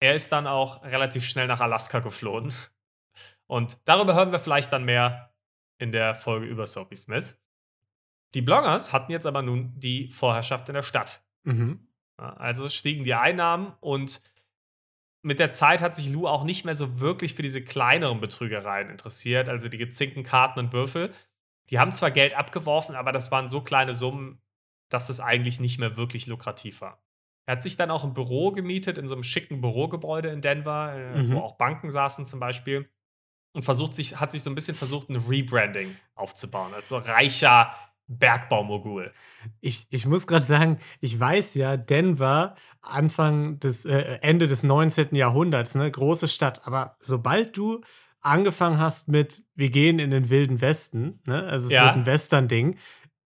[0.00, 2.52] er ist dann auch relativ schnell nach Alaska geflohen.
[3.46, 5.32] Und darüber hören wir vielleicht dann mehr
[5.78, 7.36] in der Folge über Soapy Smith.
[8.34, 11.24] Die Blongers hatten jetzt aber nun die Vorherrschaft in der Stadt.
[11.44, 11.86] Mhm.
[12.16, 14.20] Also stiegen die Einnahmen und
[15.24, 18.90] mit der Zeit hat sich Lou auch nicht mehr so wirklich für diese kleineren Betrügereien
[18.90, 21.12] interessiert, also die gezinkten Karten und Würfel.
[21.70, 24.42] Die haben zwar Geld abgeworfen, aber das waren so kleine Summen,
[24.90, 27.02] dass es eigentlich nicht mehr wirklich lukrativ war.
[27.46, 30.94] Er hat sich dann auch ein Büro gemietet in so einem schicken Bürogebäude in Denver,
[30.94, 31.32] äh, mhm.
[31.32, 32.90] wo auch Banken saßen zum Beispiel.
[33.54, 37.74] Und versucht sich, hat sich so ein bisschen versucht, ein Rebranding aufzubauen, als so reicher
[38.06, 39.12] Bergbaumogul.
[39.60, 45.14] Ich, ich muss gerade sagen, ich weiß ja, Denver, Anfang des, äh, Ende des 19.
[45.14, 46.66] Jahrhunderts, ne, große Stadt.
[46.66, 47.80] Aber sobald du
[48.20, 51.84] angefangen hast mit, wir gehen in den wilden Westen, ne, also es ja.
[51.84, 52.78] wird ein Western-Ding,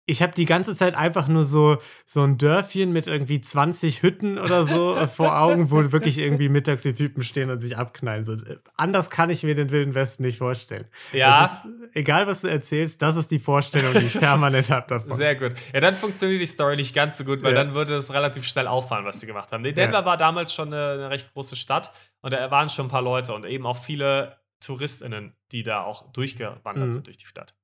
[0.09, 4.39] ich habe die ganze Zeit einfach nur so, so ein Dörfchen mit irgendwie 20 Hütten
[4.39, 8.23] oder so äh, vor Augen, wo wirklich irgendwie mittags die Typen stehen und sich abknallen.
[8.23, 10.85] So, äh, anders kann ich mir den Wilden Westen nicht vorstellen.
[11.11, 11.43] Ja.
[11.43, 15.11] Ist, egal, was du erzählst, das ist die Vorstellung, die ich permanent habe davon.
[15.11, 15.51] Sehr gut.
[15.73, 17.65] Ja, dann funktioniert die Story nicht ganz so gut, weil ja.
[17.65, 19.61] dann würde es relativ schnell auffallen, was sie gemacht haben.
[19.61, 20.05] Nee, Denver ja.
[20.05, 21.91] war damals schon eine, eine recht große Stadt
[22.21, 26.13] und da waren schon ein paar Leute und eben auch viele TouristInnen, die da auch
[26.13, 26.93] durchgewandert mhm.
[26.93, 27.56] sind durch die Stadt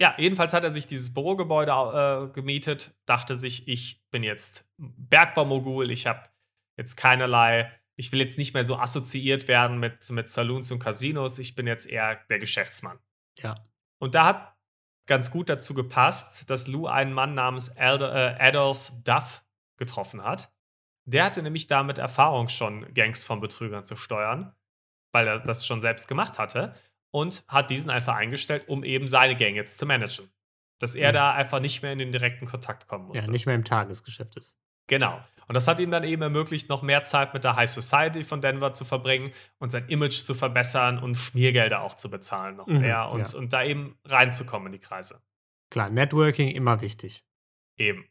[0.00, 5.90] ja, jedenfalls hat er sich dieses Bürogebäude äh, gemietet, dachte sich, ich bin jetzt Bergbaumogul,
[5.90, 6.28] ich habe
[6.76, 11.38] jetzt keinerlei, ich will jetzt nicht mehr so assoziiert werden mit, mit Saloons und Casinos,
[11.38, 12.98] ich bin jetzt eher der Geschäftsmann.
[13.38, 13.64] Ja.
[14.00, 14.56] Und da hat
[15.06, 19.44] ganz gut dazu gepasst, dass Lou einen Mann namens äh, Adolf Duff
[19.76, 20.52] getroffen hat.
[21.06, 24.54] Der hatte nämlich damit Erfahrung schon, Gangs von Betrügern zu steuern,
[25.12, 26.74] weil er das schon selbst gemacht hatte
[27.14, 30.32] und hat diesen einfach eingestellt, um eben seine Gang jetzt zu managen.
[30.80, 31.14] Dass er mhm.
[31.14, 33.26] da einfach nicht mehr in den direkten Kontakt kommen musste.
[33.26, 34.58] Ja, nicht mehr im Tagesgeschäft ist.
[34.88, 35.22] Genau.
[35.46, 38.40] Und das hat ihm dann eben ermöglicht, noch mehr Zeit mit der High Society von
[38.40, 42.80] Denver zu verbringen und sein Image zu verbessern und Schmiergelder auch zu bezahlen noch mhm,
[42.80, 43.38] mehr und, ja.
[43.38, 45.22] und da eben reinzukommen in die Kreise.
[45.70, 47.24] Klar, Networking immer wichtig.
[47.76, 48.08] Eben.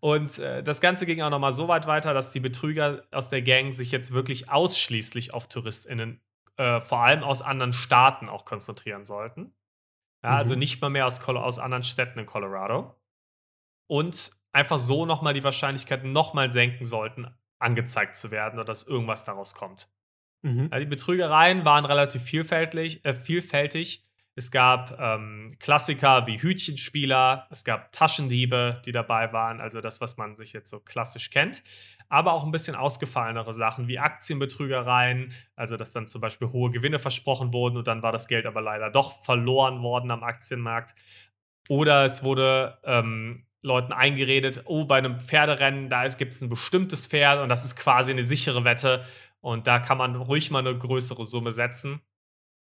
[0.00, 3.28] Und äh, das Ganze ging auch noch mal so weit weiter, dass die Betrüger aus
[3.28, 6.22] der Gang sich jetzt wirklich ausschließlich auf TouristInnen,
[6.56, 9.54] äh, vor allem aus anderen Staaten, auch konzentrieren sollten.
[10.22, 10.38] Ja, also mhm.
[10.38, 12.94] Also nicht mal mehr aus, aus anderen Städten in Colorado.
[13.86, 17.26] Und einfach so noch mal die Wahrscheinlichkeit noch mal senken sollten,
[17.58, 19.88] angezeigt zu werden oder dass irgendwas daraus kommt.
[20.42, 20.68] Mhm.
[20.72, 24.06] Ja, die Betrügereien waren relativ vielfältig, äh, vielfältig.
[24.36, 30.16] Es gab ähm, Klassiker wie Hütchenspieler, es gab Taschendiebe, die dabei waren, also das, was
[30.16, 31.62] man sich jetzt so klassisch kennt.
[32.14, 37.00] Aber auch ein bisschen ausgefallenere Sachen wie Aktienbetrügereien, also dass dann zum Beispiel hohe Gewinne
[37.00, 40.94] versprochen wurden und dann war das Geld aber leider doch verloren worden am Aktienmarkt.
[41.68, 47.08] Oder es wurde ähm, Leuten eingeredet, oh, bei einem Pferderennen, da gibt es ein bestimmtes
[47.08, 49.04] Pferd und das ist quasi eine sichere Wette
[49.40, 52.00] und da kann man ruhig mal eine größere Summe setzen.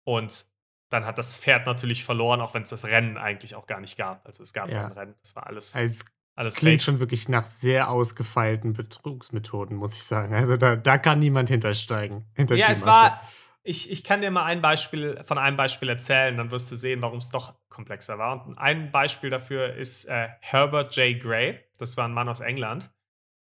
[0.05, 0.45] Und
[0.89, 3.97] dann hat das Pferd natürlich verloren, auch wenn es das Rennen eigentlich auch gar nicht
[3.97, 4.25] gab.
[4.25, 4.85] Also es gab ja.
[4.85, 5.75] ein Rennen, das war alles.
[5.75, 6.85] Also alles klingt fake.
[6.85, 10.33] schon wirklich nach sehr ausgefeilten Betrugsmethoden, muss ich sagen.
[10.33, 12.25] Also da, da kann niemand hintersteigen.
[12.33, 13.21] Hinter ja, es war.
[13.63, 17.03] Ich, ich kann dir mal ein Beispiel von einem Beispiel erzählen, dann wirst du sehen,
[17.03, 18.47] warum es doch komplexer war.
[18.47, 21.19] Und ein Beispiel dafür ist äh, Herbert J.
[21.19, 21.59] Gray.
[21.77, 22.91] Das war ein Mann aus England.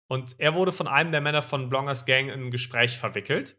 [0.08, 3.58] Und er wurde von einem der Männer von Blongers Gang in ein Gespräch verwickelt.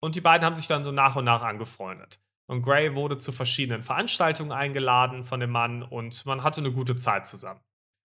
[0.00, 2.20] Und die beiden haben sich dann so nach und nach angefreundet.
[2.46, 6.96] Und Gray wurde zu verschiedenen Veranstaltungen eingeladen von dem Mann und man hatte eine gute
[6.96, 7.60] Zeit zusammen.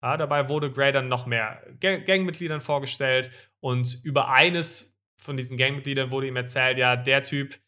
[0.05, 5.57] Ja, dabei wurde Gray dann noch mehr Gang Gangmitgliedern vorgestellt und über eines von diesen
[5.57, 7.59] Gangmitgliedern wurde ihm erzählt, ja, der Typ,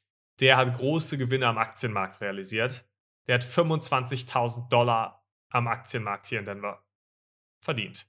[0.41, 2.87] der hat große Gewinne am Aktienmarkt realisiert.
[3.27, 6.85] Der hat 25.000 Dollar am Aktienmarkt hier in Denver
[7.59, 8.07] verdient.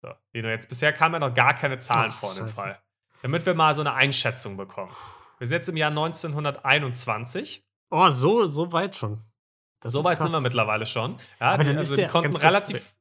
[0.00, 2.82] So, jetzt bisher kamen ja noch gar keine Zahlen Ach, vor dem Fall.
[3.22, 4.90] Damit wir mal so eine Einschätzung bekommen.
[5.38, 9.22] Wir sind jetzt im Jahr 1921 Oh, so, so weit schon.
[9.78, 10.24] Das so weit krass.
[10.24, 11.16] sind wir mittlerweile schon.
[11.38, 12.92] Ja, Aber dann also die konnten relativ.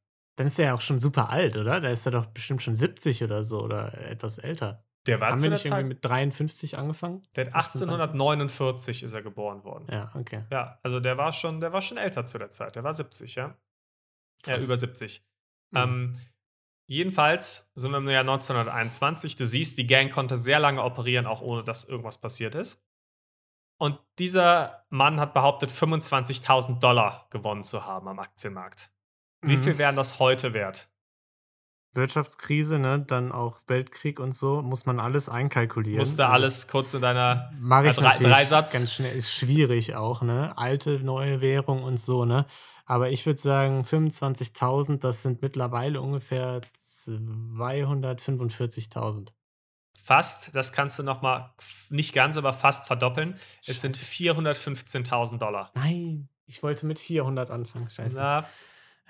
[0.41, 1.79] Dann ist der ja auch schon super alt, oder?
[1.79, 4.83] Da ist er doch bestimmt schon 70 oder so oder etwas älter.
[5.05, 5.71] Der war Haben wir nicht Zeit?
[5.71, 7.21] irgendwie mit 53 angefangen?
[7.35, 9.85] Der hat 1849 ist er geboren worden.
[9.91, 10.45] Ja, okay.
[10.49, 12.75] Ja, also der war schon, der war schon älter zu der Zeit.
[12.75, 13.55] Der war 70, ja.
[14.41, 14.57] Krass.
[14.57, 15.23] Ja, über 70.
[15.69, 15.77] Mhm.
[15.77, 16.17] Ähm,
[16.87, 19.35] jedenfalls sind wir im Jahr 1921.
[19.35, 22.83] Du siehst, die Gang konnte sehr lange operieren, auch ohne dass irgendwas passiert ist.
[23.77, 28.91] Und dieser Mann hat behauptet, 25.000 Dollar gewonnen zu haben am Aktienmarkt.
[29.41, 29.63] Wie mhm.
[29.63, 30.87] viel wären das heute wert?
[31.93, 35.99] Wirtschaftskrise, ne, dann auch Weltkrieg und so, muss man alles einkalkulieren.
[35.99, 38.71] Musste alles kurz in deiner Mach ich drei, Dreisatz.
[38.71, 40.57] Ganz schnell, ist schwierig auch, ne?
[40.57, 42.45] Alte, neue Währung und so, ne?
[42.85, 49.33] Aber ich würde sagen, 25.000, das sind mittlerweile ungefähr 245.000.
[50.03, 51.53] Fast, das kannst du noch mal,
[51.89, 53.35] nicht ganz, aber fast verdoppeln.
[53.61, 53.71] Scheiße.
[53.71, 55.71] Es sind 415.000 Dollar.
[55.75, 57.89] Nein, ich wollte mit 400 anfangen.
[57.89, 58.15] Scheiße.
[58.15, 58.45] Na,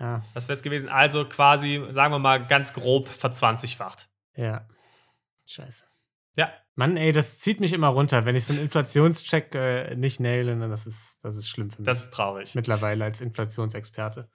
[0.01, 0.23] ja.
[0.33, 0.89] Das wäre es gewesen.
[0.89, 4.09] Also quasi, sagen wir mal, ganz grob verzwanzigfacht.
[4.35, 4.67] Ja.
[5.45, 5.85] Scheiße.
[6.35, 6.51] Ja.
[6.75, 8.25] Mann, ey, das zieht mich immer runter.
[8.25, 11.81] Wenn ich so einen Inflationscheck äh, nicht naile, dann das ist, das ist schlimm für
[11.81, 11.85] mich.
[11.85, 12.55] Das ist traurig.
[12.55, 14.27] Mittlerweile als Inflationsexperte.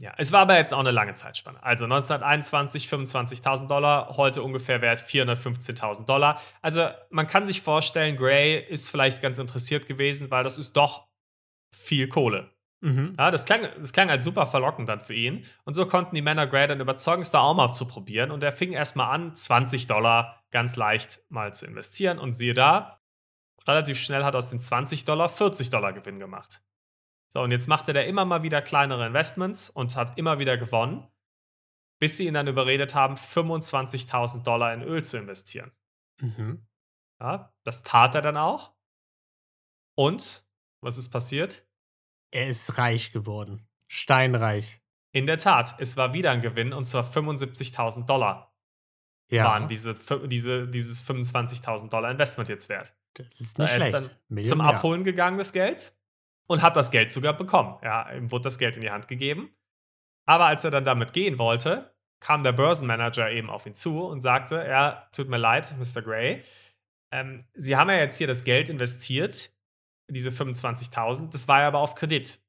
[0.00, 1.62] Ja, es war aber jetzt auch eine lange Zeitspanne.
[1.62, 6.40] Also 1921 25.000 Dollar, heute ungefähr wert 415.000 Dollar.
[6.60, 11.06] Also man kann sich vorstellen, Gray ist vielleicht ganz interessiert gewesen, weil das ist doch
[11.72, 12.53] viel Kohle.
[12.84, 13.14] Mhm.
[13.18, 15.46] Ja, das klang, das klang halt super verlockend dann für ihn.
[15.64, 18.30] Und so konnten die Männer Gray dann überzeugen, es da auch mal zu probieren.
[18.30, 22.18] Und er fing erstmal an, 20 Dollar ganz leicht mal zu investieren.
[22.18, 23.00] Und siehe da,
[23.66, 26.62] relativ schnell hat aus den 20 Dollar 40 Dollar Gewinn gemacht.
[27.32, 31.08] So, und jetzt machte der immer mal wieder kleinere Investments und hat immer wieder gewonnen,
[31.98, 35.72] bis sie ihn dann überredet haben, 25.000 Dollar in Öl zu investieren.
[36.20, 36.66] Mhm.
[37.18, 38.74] Ja, das tat er dann auch.
[39.96, 40.46] Und
[40.82, 41.66] was ist passiert?
[42.34, 43.64] Er ist reich geworden.
[43.86, 44.80] Steinreich.
[45.12, 48.52] In der Tat, es war wieder ein Gewinn und zwar 75.000 Dollar
[49.30, 49.44] ja.
[49.44, 49.94] waren diese,
[50.26, 52.96] diese, dieses 25.000 Dollar Investment jetzt wert.
[53.14, 54.18] Das ist nicht er ist schlecht.
[54.28, 55.96] dann zum Abholen gegangen des Gelds
[56.48, 57.78] und hat das Geld sogar bekommen.
[57.84, 59.54] Ja, ihm wurde das Geld in die Hand gegeben.
[60.26, 64.20] Aber als er dann damit gehen wollte, kam der Börsenmanager eben auf ihn zu und
[64.20, 66.02] sagte: Ja, tut mir leid, Mr.
[66.02, 66.42] Gray.
[67.12, 69.52] Ähm, Sie haben ja jetzt hier das Geld investiert,
[70.08, 71.30] diese 25.000.
[71.30, 72.40] Das war ja aber auf Kredit.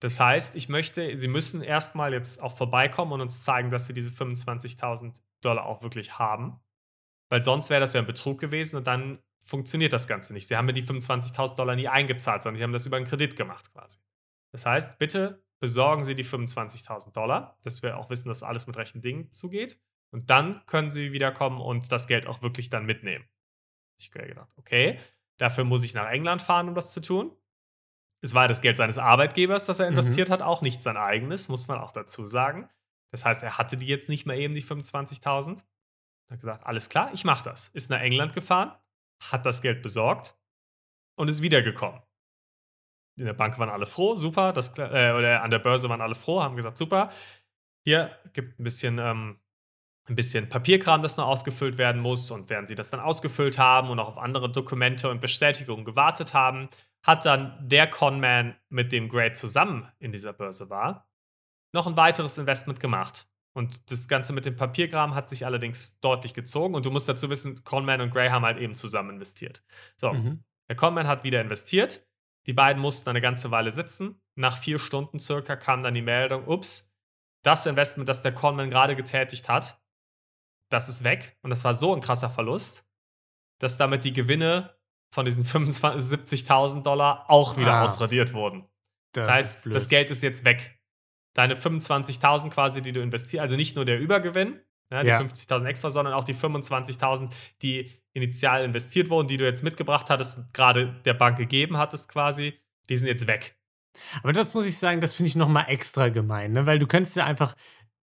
[0.00, 3.92] Das heißt, ich möchte, Sie müssen erstmal jetzt auch vorbeikommen und uns zeigen, dass Sie
[3.92, 6.60] diese 25.000 Dollar auch wirklich haben.
[7.28, 10.48] Weil sonst wäre das ja ein Betrug gewesen und dann funktioniert das Ganze nicht.
[10.48, 13.36] Sie haben mir die 25.000 Dollar nie eingezahlt, sondern sie haben das über einen Kredit
[13.36, 13.98] gemacht quasi.
[14.52, 18.76] Das heißt, bitte besorgen Sie die 25.000 Dollar, dass wir auch wissen, dass alles mit
[18.76, 19.78] rechten Dingen zugeht.
[20.10, 23.28] Und dann können Sie wiederkommen und das Geld auch wirklich dann mitnehmen.
[23.98, 24.98] Ich habe gedacht, okay,
[25.40, 27.34] dafür muss ich nach England fahren, um das zu tun.
[28.22, 29.96] Es war das Geld seines Arbeitgebers, das er mhm.
[29.96, 30.32] investiert mhm.
[30.34, 32.68] hat, auch nicht sein eigenes, muss man auch dazu sagen.
[33.10, 35.62] Das heißt, er hatte die jetzt nicht mehr eben, die 25.000.
[36.28, 37.68] Er hat gesagt, alles klar, ich mache das.
[37.68, 38.72] Ist nach England gefahren,
[39.30, 40.38] hat das Geld besorgt
[41.16, 42.00] und ist wiedergekommen.
[43.18, 44.52] In der Bank waren alle froh, super.
[44.52, 47.10] Das, äh, oder an der Börse waren alle froh, haben gesagt, super.
[47.84, 49.40] Hier gibt ein bisschen, ähm,
[50.10, 52.30] ein bisschen Papierkram, das noch ausgefüllt werden muss.
[52.30, 56.34] Und während sie das dann ausgefüllt haben und auch auf andere Dokumente und Bestätigungen gewartet
[56.34, 56.68] haben,
[57.06, 61.08] hat dann der Conman, mit dem Gray zusammen in dieser Börse war,
[61.72, 63.28] noch ein weiteres Investment gemacht.
[63.52, 66.74] Und das Ganze mit dem Papierkram hat sich allerdings deutlich gezogen.
[66.74, 69.62] Und du musst dazu wissen, Conman und Gray haben halt eben zusammen investiert.
[69.96, 70.44] So, mhm.
[70.68, 72.06] der Conman hat wieder investiert.
[72.46, 74.20] Die beiden mussten eine ganze Weile sitzen.
[74.34, 76.94] Nach vier Stunden circa kam dann die Meldung: Ups,
[77.42, 79.80] das Investment, das der Conman gerade getätigt hat,
[80.70, 81.36] das ist weg.
[81.42, 82.88] Und das war so ein krasser Verlust,
[83.58, 84.74] dass damit die Gewinne
[85.12, 88.66] von diesen 70.000 Dollar auch wieder ah, ausradiert wurden.
[89.12, 90.80] Das, das heißt, das Geld ist jetzt weg
[91.34, 95.20] deine 25.000 quasi, die du investierst, also nicht nur der Übergewinn, ja, die ja.
[95.20, 97.30] 50.000 extra, sondern auch die 25.000,
[97.62, 102.08] die initial investiert wurden, die du jetzt mitgebracht hattest und gerade der Bank gegeben hattest
[102.08, 103.56] quasi, die sind jetzt weg.
[104.22, 106.66] Aber das muss ich sagen, das finde ich nochmal extra gemein, ne?
[106.66, 107.54] weil du könntest ja einfach,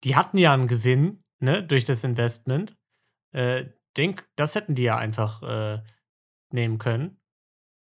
[0.03, 2.77] die hatten ja einen Gewinn ne, durch das Investment.
[3.33, 5.83] Äh, denk, das hätten die ja einfach äh,
[6.51, 7.21] nehmen können.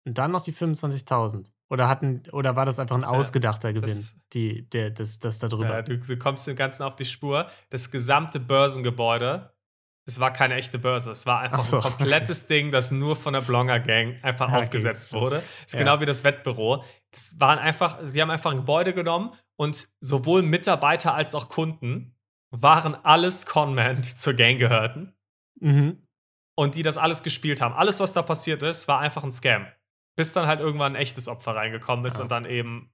[0.05, 1.51] Und dann noch die 25.000.
[1.69, 5.49] Oder hatten, oder war das einfach ein ausgedachter Gewinn, das, die, der, das, das da
[5.49, 5.69] drüber?
[5.69, 7.49] Ja, du, du, kommst dem Ganzen auf die Spur.
[7.69, 9.53] Das gesamte Börsengebäude,
[10.05, 11.77] es war keine echte Börse, es war einfach so.
[11.77, 15.21] ein komplettes Ding, das nur von der Blonger Gang einfach ja, aufgesetzt okay.
[15.21, 15.35] wurde.
[15.35, 15.79] Das ist ja.
[15.79, 16.85] genau wie das Wettbüro.
[17.11, 22.16] Das waren einfach, sie haben einfach ein Gebäude genommen und sowohl Mitarbeiter als auch Kunden
[22.51, 25.13] waren alles Conmen, die zur Gang gehörten.
[25.59, 26.07] Mhm.
[26.55, 27.73] Und die das alles gespielt haben.
[27.75, 29.67] Alles, was da passiert ist, war einfach ein Scam.
[30.15, 32.23] Bis dann halt irgendwann ein echtes Opfer reingekommen ist ja.
[32.23, 32.91] und dann eben.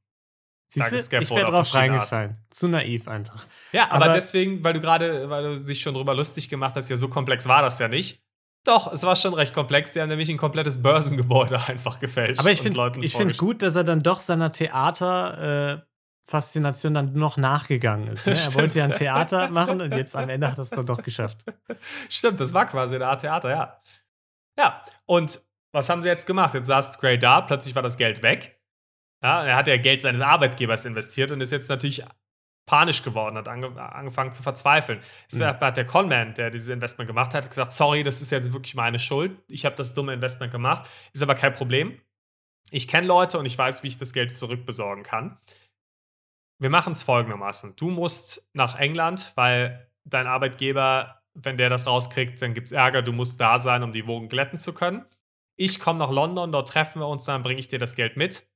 [0.68, 2.32] Siehste, ich wäre drauf reingefallen.
[2.32, 2.46] Arten.
[2.50, 3.46] Zu naiv einfach.
[3.72, 6.89] Ja, aber, aber deswegen, weil du gerade, weil du dich schon drüber lustig gemacht hast,
[6.89, 8.24] ja, so komplex war das ja nicht.
[8.66, 9.94] Doch, es war schon recht komplex.
[9.94, 12.39] Sie haben nämlich ein komplettes Börsengebäude einfach gefälscht.
[12.39, 15.92] Aber ich finde find gut, dass er dann doch seiner Theater-Faszination
[16.31, 18.27] äh, dann noch nachgegangen ist.
[18.27, 18.33] Ne?
[18.33, 21.01] Er wollte ja ein Theater machen und jetzt am Ende hat er es dann doch
[21.03, 21.45] geschafft.
[22.09, 23.81] Stimmt, das war quasi eine Art Theater, ja.
[24.57, 26.53] Ja, und was haben sie jetzt gemacht?
[26.53, 28.59] Jetzt saß Gray da, plötzlich war das Geld weg.
[29.23, 32.03] Ja, er hat ja Geld seines Arbeitgebers investiert und ist jetzt natürlich
[32.65, 34.99] panisch geworden, hat ange angefangen zu verzweifeln.
[35.29, 35.45] Es mhm.
[35.45, 38.99] hat der Conman, der dieses Investment gemacht hat, gesagt, sorry, das ist jetzt wirklich meine
[38.99, 39.38] Schuld.
[39.49, 40.89] Ich habe das dumme Investment gemacht.
[41.13, 41.99] Ist aber kein Problem.
[42.71, 45.38] Ich kenne Leute und ich weiß, wie ich das Geld zurückbesorgen kann.
[46.63, 47.76] Wir machen es folgendermaßen.
[47.76, 53.02] Du musst nach England, weil dein Arbeitgeber, wenn der das rauskriegt, dann gibt es Ärger.
[53.02, 55.06] Du musst da sein, um die Wogen glätten zu können
[55.56, 58.47] ich komme nach London, dort treffen wir uns, dann bringe ich dir das Geld mit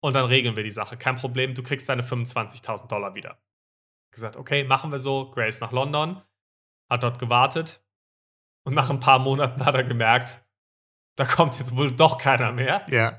[0.00, 0.96] und dann regeln wir die Sache.
[0.96, 3.38] Kein Problem, du kriegst deine 25.000 Dollar wieder.
[4.10, 5.30] Gesagt, okay, machen wir so.
[5.30, 6.22] Grace nach London,
[6.88, 7.84] hat dort gewartet
[8.64, 10.42] und nach ein paar Monaten hat er gemerkt,
[11.16, 12.86] da kommt jetzt wohl doch keiner mehr.
[12.88, 13.18] Ja.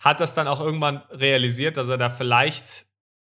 [0.00, 2.86] Hat das dann auch irgendwann realisiert, dass er da vielleicht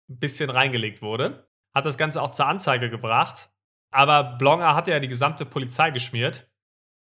[0.08, 1.48] ein bisschen reingelegt wurde.
[1.74, 3.50] Hat das Ganze auch zur Anzeige gebracht.
[3.90, 6.50] Aber Blonger hatte ja die gesamte Polizei geschmiert.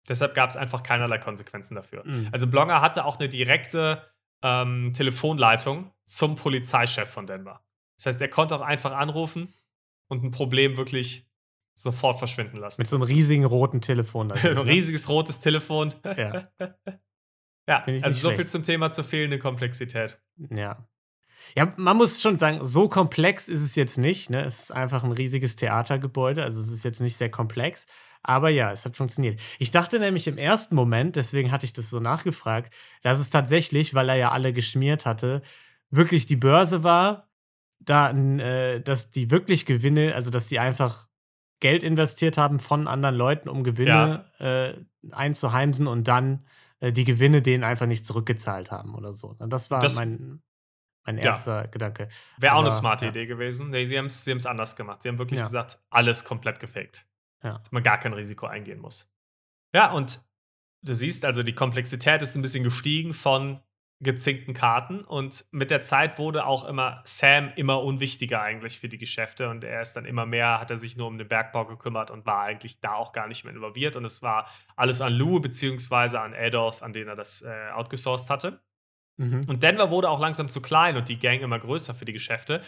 [0.07, 2.03] Deshalb gab es einfach keinerlei Konsequenzen dafür.
[2.05, 2.29] Mhm.
[2.31, 4.03] Also Blonger hatte auch eine direkte
[4.43, 7.63] ähm, Telefonleitung zum Polizeichef von Denver.
[7.97, 9.51] Das heißt, er konnte auch einfach anrufen
[10.07, 11.27] und ein Problem wirklich
[11.75, 12.81] sofort verschwinden lassen.
[12.81, 14.31] Mit so einem riesigen roten Telefon.
[14.33, 14.65] ein ne?
[14.65, 15.93] riesiges rotes Telefon.
[16.03, 16.43] Ja.
[17.67, 20.21] ja, also so viel zum Thema zur fehlenden Komplexität.
[20.49, 20.87] Ja.
[21.55, 24.29] Ja, man muss schon sagen, so komplex ist es jetzt nicht.
[24.29, 24.43] Ne?
[24.43, 27.85] Es ist einfach ein riesiges Theatergebäude, also es ist jetzt nicht sehr komplex.
[28.23, 29.39] Aber ja, es hat funktioniert.
[29.59, 33.93] Ich dachte nämlich im ersten Moment, deswegen hatte ich das so nachgefragt, dass es tatsächlich,
[33.93, 35.43] weil er ja alle geschmiert hatte,
[35.91, 37.29] wirklich die Börse war,
[37.79, 41.07] da, äh, dass die wirklich Gewinne, also dass die einfach
[41.59, 44.65] Geld investiert haben von anderen Leuten, um Gewinne ja.
[44.69, 46.45] äh, einzuheimsen und dann
[46.79, 49.35] äh, die Gewinne denen einfach nicht zurückgezahlt haben oder so.
[49.39, 50.41] Und das war das, mein,
[51.05, 51.67] mein erster ja.
[51.67, 52.09] Gedanke.
[52.37, 53.11] Wäre auch eine smarte ja.
[53.11, 53.69] Idee gewesen.
[53.69, 55.03] Nee, sie haben es sie anders gemacht.
[55.03, 57.05] Sie haben wirklich gesagt, alles komplett gefaked.
[57.43, 57.59] Ja.
[57.59, 59.11] Dass man gar kein Risiko eingehen muss.
[59.73, 60.19] Ja, und
[60.81, 63.61] du siehst also, die Komplexität ist ein bisschen gestiegen von
[64.01, 68.97] gezinkten Karten und mit der Zeit wurde auch immer Sam immer unwichtiger eigentlich für die
[68.97, 72.11] Geschäfte und er ist dann immer mehr, hat er sich nur um den Bergbau gekümmert
[72.11, 75.39] und war eigentlich da auch gar nicht mehr involviert und es war alles an Lou
[75.39, 78.59] beziehungsweise an Adolf, an den er das äh, outgesourced hatte.
[79.17, 79.41] Mhm.
[79.47, 82.61] Und Denver wurde auch langsam zu klein und die Gang immer größer für die Geschäfte.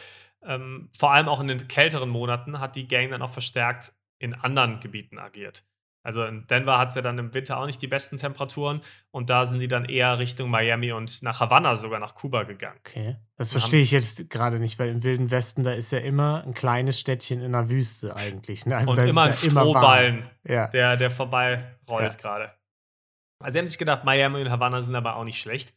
[0.43, 4.33] Ähm, vor allem auch in den kälteren Monaten hat die Gang dann auch verstärkt in
[4.33, 5.65] anderen Gebieten agiert.
[6.07, 8.79] Also in Denver hat es ja dann im Winter auch nicht die besten Temperaturen
[9.11, 12.79] und da sind die dann eher Richtung Miami und nach Havanna sogar nach Kuba gegangen.
[12.79, 13.17] Okay.
[13.35, 16.53] Das verstehe ich jetzt gerade nicht, weil im Wilden Westen, da ist ja immer ein
[16.53, 18.65] kleines Städtchen in der Wüste eigentlich.
[18.65, 18.77] Ne?
[18.77, 20.67] Also und immer ein ja Strohballen, ja.
[20.69, 22.19] der, der vorbei rollt ja.
[22.19, 22.53] gerade.
[23.39, 25.75] Also sie haben sich gedacht, Miami und Havanna sind aber auch nicht schlecht.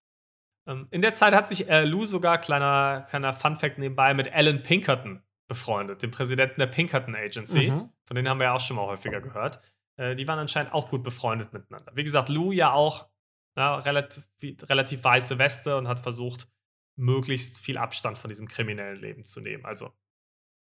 [0.67, 4.63] Ähm, in der Zeit hat sich äh, Lou sogar, kleiner, kleiner Fun-Fact nebenbei, mit Alan
[4.63, 7.71] Pinkerton befreundet, dem Präsidenten der Pinkerton Agency.
[7.71, 7.91] Mhm.
[8.05, 9.61] Von denen haben wir ja auch schon mal häufiger gehört.
[9.97, 11.93] Äh, die waren anscheinend auch gut befreundet miteinander.
[11.95, 13.09] Wie gesagt, Lou ja auch
[13.57, 16.49] ja, relativ, relativ weiße Weste und hat versucht,
[16.97, 19.65] möglichst viel Abstand von diesem kriminellen Leben zu nehmen.
[19.65, 19.93] Also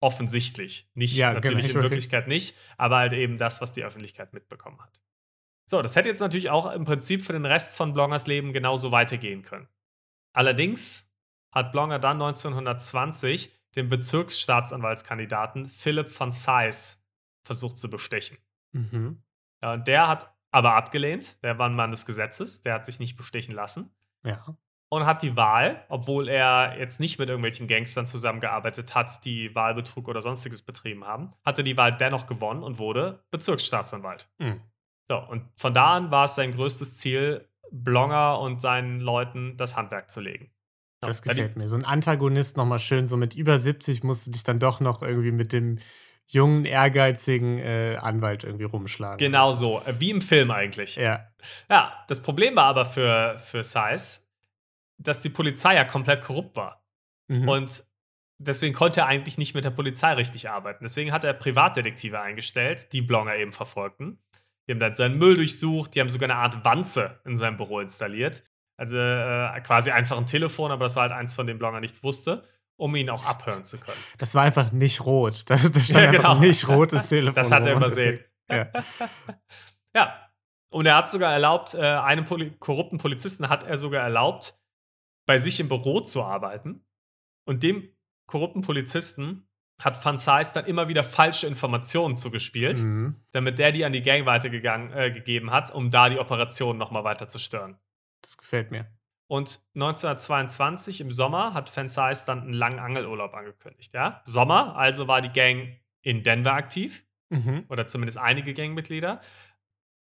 [0.01, 0.89] offensichtlich.
[0.93, 4.79] Nicht ja, natürlich genau, in Wirklichkeit nicht, aber halt eben das, was die Öffentlichkeit mitbekommen
[4.81, 5.01] hat.
[5.67, 8.91] So, das hätte jetzt natürlich auch im Prinzip für den Rest von Blongers Leben genauso
[8.91, 9.67] weitergehen können.
[10.35, 11.11] Allerdings
[11.51, 17.05] hat Blonger dann 1920 den Bezirksstaatsanwaltskandidaten Philipp von Seiss
[17.43, 18.37] versucht zu bestechen.
[18.73, 19.23] Mhm.
[19.61, 21.41] Ja, und der hat aber abgelehnt.
[21.43, 22.61] Der war ein Mann des Gesetzes.
[22.61, 23.93] Der hat sich nicht bestechen lassen.
[24.23, 24.57] Ja.
[24.89, 30.07] Und hat die Wahl, obwohl er jetzt nicht mit irgendwelchen Gangstern zusammengearbeitet hat, die Wahlbetrug
[30.07, 34.29] oder sonstiges betrieben haben, hatte die Wahl dennoch gewonnen und wurde Bezirksstaatsanwalt.
[34.37, 34.61] Mhm.
[35.09, 39.75] So, und von da an war es sein größtes Ziel, Blonger und seinen Leuten das
[39.75, 40.51] Handwerk zu legen.
[41.01, 41.67] Das gefällt mir.
[41.67, 45.01] So ein Antagonist nochmal schön, so mit über 70 musst du dich dann doch noch
[45.01, 45.79] irgendwie mit dem
[46.27, 49.17] jungen, ehrgeizigen äh, Anwalt irgendwie rumschlagen.
[49.17, 50.95] Genau so, äh, wie im Film eigentlich.
[50.95, 51.27] Ja.
[51.69, 54.21] Ja, das Problem war aber für, für Size,
[54.97, 56.83] dass die Polizei ja komplett korrupt war.
[57.27, 57.47] Mhm.
[57.47, 57.83] Und
[58.37, 60.83] deswegen konnte er eigentlich nicht mit der Polizei richtig arbeiten.
[60.83, 64.19] Deswegen hat er Privatdetektive eingestellt, die Blonger eben verfolgten.
[64.67, 67.79] Die haben dann seinen Müll durchsucht, die haben sogar eine Art Wanze in seinem Büro
[67.79, 68.43] installiert.
[68.77, 72.03] Also äh, quasi einfach ein Telefon, aber das war halt eins, von dem Blonger nichts
[72.03, 72.43] wusste
[72.77, 73.97] um ihn auch abhören zu können.
[74.17, 75.49] Das war einfach nicht rot.
[75.49, 76.31] Das, das stand ja, genau.
[76.31, 77.35] einfach nicht rotes Telefon.
[77.35, 78.19] Das hat er übersehen.
[78.49, 78.69] Ja.
[79.95, 80.29] ja.
[80.69, 84.59] Und er hat sogar erlaubt, äh, einem Poli korrupten Polizisten hat er sogar erlaubt,
[85.25, 86.85] bei sich im Büro zu arbeiten.
[87.45, 87.89] Und dem
[88.27, 89.44] korrupten Polizisten
[89.81, 93.15] hat Van Size dann immer wieder falsche Informationen zugespielt, mhm.
[93.31, 97.27] damit der die an die Gang weitergegeben äh, hat, um da die Operation nochmal weiter
[97.27, 97.77] zu stören.
[98.21, 98.87] Das gefällt mir.
[99.27, 103.93] Und 1922 im Sommer hat Van Size dann einen langen Angelurlaub angekündigt.
[103.93, 104.21] Ja?
[104.23, 107.05] Sommer, also war die Gang in Denver aktiv.
[107.29, 107.65] Mhm.
[107.69, 109.19] Oder zumindest einige Gangmitglieder.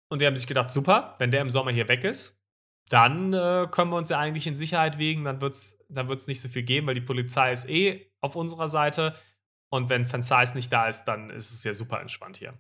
[0.09, 2.41] Und die haben sich gedacht, super, wenn der im Sommer hier weg ist,
[2.89, 5.25] dann äh, können wir uns ja eigentlich in Sicherheit wiegen.
[5.25, 8.37] Dann wird es dann wird's nicht so viel geben, weil die Polizei ist eh auf
[8.37, 9.15] unserer Seite.
[9.71, 12.59] Und wenn Van Size nicht da ist, dann ist es ja super entspannt hier.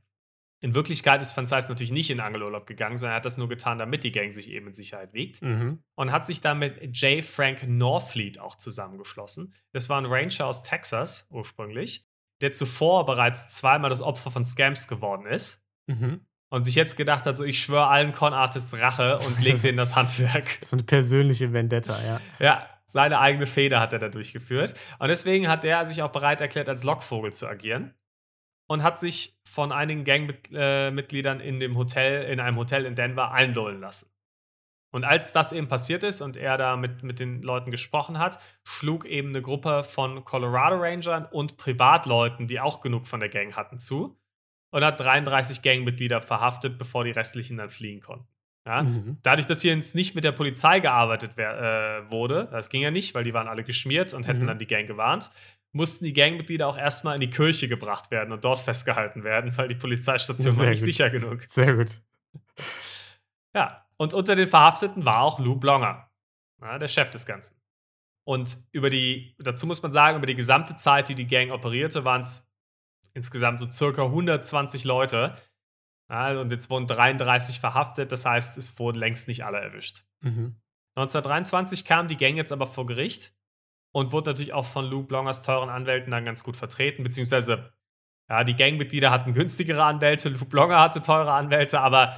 [0.61, 3.49] In Wirklichkeit ist Van Zeiss natürlich nicht in Angelurlaub gegangen, sondern er hat das nur
[3.49, 5.40] getan, damit die Gang sich eben in Sicherheit wiegt.
[5.40, 5.85] Mhm.
[5.94, 7.25] Und hat sich dann mit J.
[7.25, 9.55] Frank Norfleet auch zusammengeschlossen.
[9.73, 12.09] Das war ein Ranger aus Texas ursprünglich,
[12.40, 15.64] der zuvor bereits zweimal das Opfer von Scams geworden ist.
[15.87, 16.27] Mhm.
[16.50, 19.96] Und sich jetzt gedacht hat, so ich schwöre allen Con-Artists Rache und leg denen das
[19.96, 20.58] Handwerk.
[20.62, 22.20] So eine persönliche Vendetta, ja.
[22.38, 24.72] Ja, seine eigene Feder hat er da durchgeführt.
[24.98, 27.94] Und deswegen hat er sich auch bereit erklärt, als Lockvogel zu agieren
[28.66, 33.80] und hat sich von einigen Gangmitgliedern in dem Hotel, in einem Hotel in Denver einlullen
[33.80, 34.11] lassen.
[34.90, 38.38] Und als das eben passiert ist und er da mit, mit den Leuten gesprochen hat,
[38.64, 43.54] schlug eben eine Gruppe von Colorado Rangern und Privatleuten, die auch genug von der Gang
[43.54, 44.18] hatten, zu
[44.70, 48.28] und hat 33 Gangmitglieder verhaftet, bevor die restlichen dann fliehen konnten.
[48.66, 48.83] Ja?
[48.83, 49.18] Mhm.
[49.22, 53.14] Dadurch, dass hier jetzt nicht mit der Polizei gearbeitet äh, wurde, das ging ja nicht,
[53.14, 54.46] weil die waren alle geschmiert und hätten mhm.
[54.48, 55.31] dann die Gang gewarnt,
[55.72, 59.68] mussten die Gangmitglieder auch erstmal in die Kirche gebracht werden und dort festgehalten werden, weil
[59.68, 60.87] die Polizeistation war nicht gut.
[60.87, 61.44] sicher genug.
[61.48, 62.00] Sehr gut.
[63.54, 66.11] Ja, und unter den Verhafteten war auch Lou Blonger,
[66.61, 67.57] ja, der Chef des Ganzen.
[68.24, 72.04] Und über die, dazu muss man sagen, über die gesamte Zeit, die die Gang operierte,
[72.04, 72.47] waren es
[73.18, 75.35] insgesamt so circa 120 Leute.
[76.11, 80.04] Ja, und jetzt wurden 33 verhaftet, das heißt, es wurden längst nicht alle erwischt.
[80.20, 80.57] Mhm.
[80.96, 83.35] 1923 kam die Gang jetzt aber vor Gericht
[83.92, 87.72] und wurde natürlich auch von Lou Blongers teuren Anwälten dann ganz gut vertreten, beziehungsweise
[88.31, 92.16] ja, die Gangmitglieder hatten günstigere Anwälte, Lou Blonger hatte teure Anwälte, aber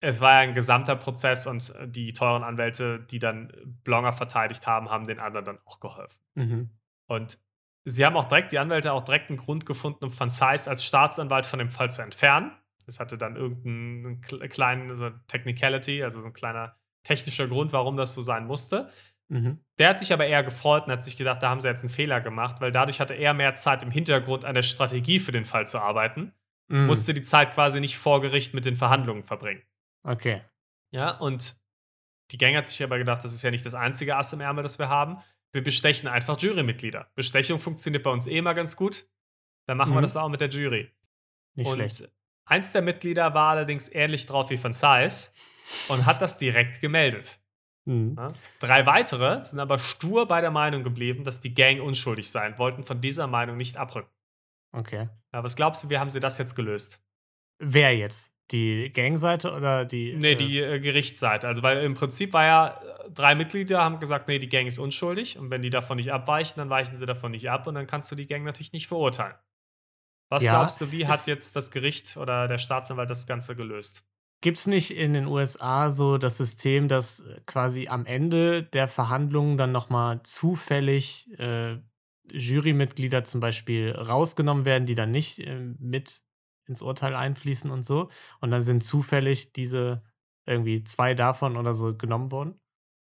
[0.00, 3.52] es war ja ein gesamter Prozess und die teuren Anwälte, die dann
[3.84, 6.18] Blonger verteidigt haben, haben den anderen dann auch geholfen.
[6.34, 6.70] Mhm.
[7.06, 7.38] Und
[7.84, 10.84] sie haben auch direkt, die Anwälte auch direkt einen Grund gefunden, um Van Zeiss als
[10.84, 12.52] Staatsanwalt von dem Fall zu entfernen.
[12.86, 18.22] Es hatte dann irgendeinen kleinen also Technicality, also ein kleiner technischer Grund, warum das so
[18.22, 18.90] sein musste.
[19.28, 19.60] Mhm.
[19.78, 21.90] Der hat sich aber eher gefreut und hat sich gedacht, da haben sie jetzt einen
[21.90, 25.44] Fehler gemacht, weil dadurch hatte er mehr Zeit im Hintergrund an der Strategie für den
[25.44, 26.32] Fall zu arbeiten.
[26.68, 26.86] Mhm.
[26.86, 29.62] Musste die Zeit quasi nicht vor Gericht mit den Verhandlungen verbringen.
[30.04, 30.42] Okay.
[30.90, 31.56] Ja, und
[32.30, 34.62] die Gang hat sich aber gedacht, das ist ja nicht das einzige Ass im Ärmel,
[34.62, 35.18] das wir haben.
[35.52, 37.10] Wir bestechen einfach Jurymitglieder.
[37.14, 39.06] Bestechung funktioniert bei uns eh immer ganz gut.
[39.66, 39.96] Dann machen mhm.
[39.96, 40.90] wir das auch mit der Jury.
[41.54, 42.10] Nicht und schlecht.
[42.44, 45.30] Eins der Mitglieder war allerdings ähnlich drauf wie von Size
[45.88, 47.38] und hat das direkt gemeldet.
[47.84, 48.14] Mhm.
[48.16, 48.32] Ja?
[48.58, 52.84] Drei weitere sind aber stur bei der Meinung geblieben, dass die Gang unschuldig sein, wollten
[52.84, 54.10] von dieser Meinung nicht abrücken.
[54.72, 55.08] Okay.
[55.32, 57.02] Ja, was glaubst du, wie haben sie das jetzt gelöst?
[57.58, 58.34] Wer jetzt?
[58.52, 60.14] Die Gangseite oder die.
[60.14, 61.48] Nee, äh die äh, Gerichtsseite.
[61.48, 64.78] Also, weil im Prinzip war ja, äh, drei Mitglieder haben gesagt, nee, die Gang ist
[64.78, 65.38] unschuldig.
[65.38, 68.12] Und wenn die davon nicht abweichen, dann weichen sie davon nicht ab und dann kannst
[68.12, 69.34] du die Gang natürlich nicht verurteilen.
[70.28, 74.04] Was ja, glaubst du, wie hat jetzt das Gericht oder der Staatsanwalt das Ganze gelöst?
[74.40, 79.56] Gibt es nicht in den USA so das System, dass quasi am Ende der Verhandlungen
[79.56, 81.76] dann nochmal zufällig äh,
[82.32, 86.22] Jurymitglieder zum Beispiel rausgenommen werden, die dann nicht äh, mit
[86.72, 88.08] ins Urteil einfließen und so.
[88.40, 90.02] Und dann sind zufällig diese
[90.46, 92.58] irgendwie zwei davon oder so genommen worden.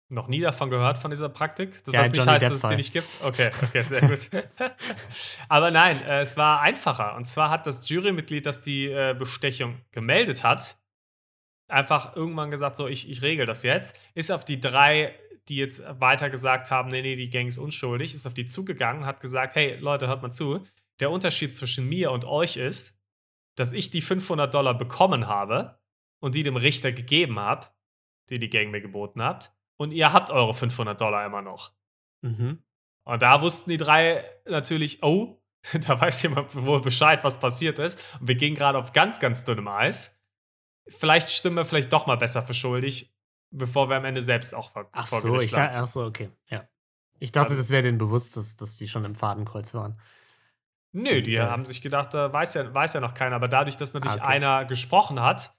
[0.09, 1.71] Noch nie davon gehört von dieser Praktik?
[1.85, 3.07] Das ja, nicht heißt, dass es die nicht gibt?
[3.23, 4.29] Okay, okay, sehr gut.
[5.47, 7.15] Aber nein, äh, es war einfacher.
[7.15, 10.77] Und zwar hat das Jurymitglied, das die äh, Bestechung gemeldet hat,
[11.69, 15.15] einfach irgendwann gesagt, so, ich, ich regel das jetzt, ist auf die drei,
[15.47, 19.05] die jetzt weiter gesagt haben, nee, nee, die Gang ist unschuldig, ist auf die zugegangen,
[19.05, 20.65] hat gesagt, hey, Leute, hört mal zu,
[20.99, 23.00] der Unterschied zwischen mir und euch ist,
[23.55, 25.79] dass ich die 500 Dollar bekommen habe
[26.19, 27.67] und die dem Richter gegeben habe,
[28.29, 31.73] die die Gang mir geboten habt, und ihr habt eure 500 Dollar immer noch.
[32.21, 32.63] Mhm.
[33.03, 35.41] Und da wussten die drei natürlich, oh,
[35.87, 37.99] da weiß jemand wohl Bescheid, was passiert ist.
[38.19, 40.19] Und wir gehen gerade auf ganz, ganz dünnem Eis.
[40.87, 43.11] Vielleicht stimmen wir vielleicht doch mal besser für schuldig,
[43.51, 46.67] bevor wir am Ende selbst auch vor, ach so, ich da, Ach so, okay, ja.
[47.19, 49.99] Ich dachte, also, das wäre denen bewusst, dass, dass die schon im Fadenkreuz waren.
[50.93, 53.35] Nö, die, haben sich gedacht, da weiß ja, weiß ja noch keiner.
[53.35, 54.33] Aber dadurch, dass natürlich ah, okay.
[54.33, 55.55] einer gesprochen hat,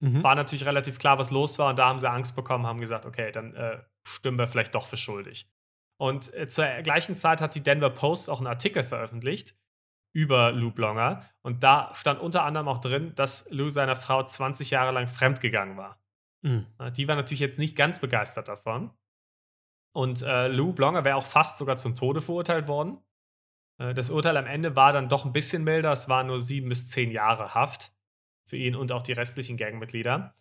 [0.00, 0.22] mhm.
[0.22, 1.70] war natürlich relativ klar, was los war.
[1.70, 4.86] Und da haben sie Angst bekommen, haben gesagt, okay, dann äh, stimmen wir vielleicht doch
[4.86, 5.48] für schuldig.
[6.00, 9.56] Und äh, zur gleichen Zeit hat die Denver Post auch einen Artikel veröffentlicht
[10.12, 11.28] über Lou Blonger.
[11.42, 15.76] Und da stand unter anderem auch drin, dass Lou seiner Frau 20 Jahre lang fremdgegangen
[15.76, 16.00] war.
[16.42, 16.66] Mhm.
[16.96, 18.90] Die war natürlich jetzt nicht ganz begeistert davon.
[19.92, 22.98] Und äh, Lou Blonger wäre auch fast sogar zum Tode verurteilt worden.
[23.78, 25.92] Äh, das Urteil am Ende war dann doch ein bisschen milder.
[25.92, 27.92] Es waren nur sieben bis zehn Jahre Haft
[28.44, 30.34] für ihn und auch die restlichen Gangmitglieder.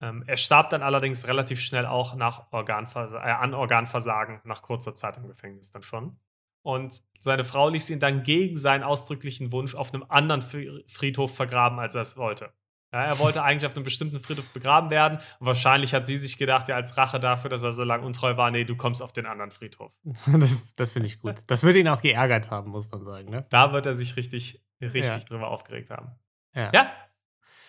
[0.00, 4.94] Ähm, er starb dann allerdings relativ schnell auch nach Organversa äh, an Organversagen, nach kurzer
[4.94, 6.18] Zeit im Gefängnis dann schon.
[6.62, 11.78] Und seine Frau ließ ihn dann gegen seinen ausdrücklichen Wunsch auf einem anderen Friedhof vergraben,
[11.78, 12.52] als er es wollte.
[12.92, 16.38] Ja, er wollte eigentlich auf einem bestimmten Friedhof begraben werden und wahrscheinlich hat sie sich
[16.38, 19.12] gedacht, ja, als Rache dafür, dass er so lange untreu war, nee, du kommst auf
[19.12, 19.92] den anderen Friedhof.
[20.26, 21.36] das, das finde ich gut.
[21.46, 23.30] Das würde ihn auch geärgert haben, muss man sagen.
[23.30, 23.46] Ne?
[23.50, 25.18] Da wird er sich richtig, richtig ja.
[25.18, 26.10] drüber aufgeregt haben.
[26.54, 26.70] Ja.
[26.74, 26.92] ja.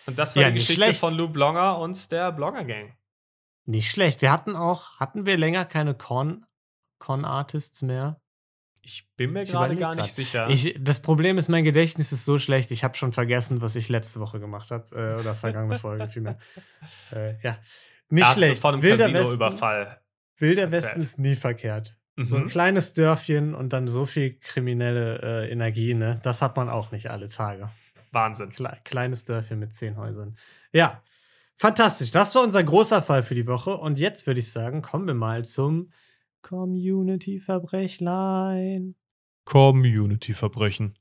[0.06, 1.00] Und das war die Geschichte schlecht.
[1.00, 2.96] von Lou Blonger und der Blogger Gang.
[3.64, 4.22] Nicht schlecht.
[4.22, 5.94] Wir hatten auch, hatten wir länger keine
[6.98, 8.20] Con-Artists mehr?
[8.84, 10.14] Ich bin mir gerade gar nicht grad.
[10.14, 10.48] sicher.
[10.50, 13.88] Ich, das Problem ist, mein Gedächtnis ist so schlecht, ich habe schon vergessen, was ich
[13.88, 14.94] letzte Woche gemacht habe.
[14.94, 16.38] Äh, oder vergangene Folge vielmehr.
[17.12, 17.58] Äh, ja.
[18.08, 18.60] Nicht da schlecht.
[18.60, 20.00] Von einem Casino-Überfall.
[20.38, 20.82] Wilder erzählt.
[20.82, 21.96] Westen ist nie verkehrt.
[22.16, 22.26] Mhm.
[22.26, 22.48] So ein mhm.
[22.48, 26.20] kleines Dörfchen und dann so viel kriminelle äh, Energie, ne?
[26.22, 27.70] Das hat man auch nicht alle Tage.
[28.10, 28.50] Wahnsinn.
[28.50, 30.36] Kle kleines Dörfchen mit zehn Häusern.
[30.72, 31.02] Ja,
[31.56, 32.10] fantastisch.
[32.10, 33.76] Das war unser großer Fall für die Woche.
[33.76, 35.92] Und jetzt würde ich sagen, kommen wir mal zum
[36.42, 38.96] Community-Verbrechlein.
[39.44, 40.98] Community-Verbrechen.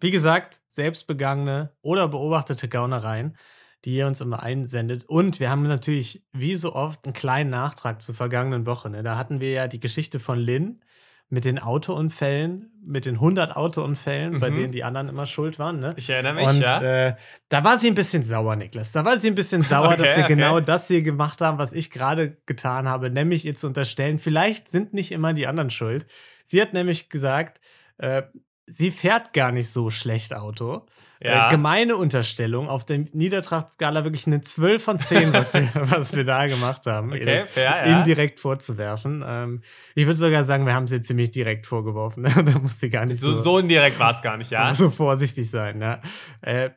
[0.00, 3.36] Wie gesagt, selbstbegangene oder beobachtete Gaunereien,
[3.84, 5.04] die ihr uns immer einsendet.
[5.04, 8.90] Und wir haben natürlich, wie so oft, einen kleinen Nachtrag zur vergangenen Woche.
[8.90, 9.02] Ne?
[9.02, 10.82] Da hatten wir ja die Geschichte von Lynn,
[11.30, 14.40] mit den Autounfällen, mit den 100 Autounfällen, mhm.
[14.40, 15.78] bei denen die anderen immer schuld waren.
[15.78, 15.94] Ne?
[15.96, 17.06] Ich erinnere mich, und, ja.
[17.08, 17.16] Äh,
[17.48, 18.90] da war sie ein bisschen sauer, Niklas.
[18.90, 20.34] Da war sie ein bisschen sauer, okay, dass wir okay.
[20.34, 24.68] genau das hier gemacht haben, was ich gerade getan habe, nämlich ihr zu unterstellen, vielleicht
[24.68, 26.06] sind nicht immer die anderen schuld.
[26.44, 27.60] Sie hat nämlich gesagt,
[27.98, 28.22] äh,
[28.66, 30.86] sie fährt gar nicht so schlecht Auto.
[31.20, 31.48] Äh, ja.
[31.48, 36.24] Äh, gemeine Unterstellung, auf der Niedertrachtskala wirklich eine 12 von 10, was wir, was wir
[36.24, 37.12] da gemacht haben.
[37.12, 37.98] Okay, fair, ja.
[37.98, 39.22] Indirekt vorzuwerfen.
[39.26, 39.62] Ähm,
[39.94, 42.24] ich würde sogar sagen, wir haben sie ziemlich direkt vorgeworfen.
[42.24, 44.72] da musste gar nicht so, so, so indirekt war es gar nicht, ja.
[44.74, 46.00] So, so vorsichtig sein, ja.
[46.40, 46.70] Äh,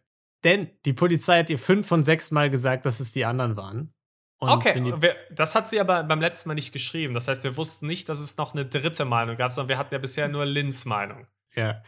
[0.44, 3.94] denn die Polizei hat ihr fünf von sechs Mal gesagt, dass es die anderen waren.
[4.40, 4.94] Und okay,
[5.32, 7.14] das hat sie aber beim letzten Mal nicht geschrieben.
[7.14, 9.94] Das heißt, wir wussten nicht, dass es noch eine dritte Meinung gab, sondern wir hatten
[9.94, 11.28] ja bisher nur Lins Meinung.
[11.56, 11.82] Ja.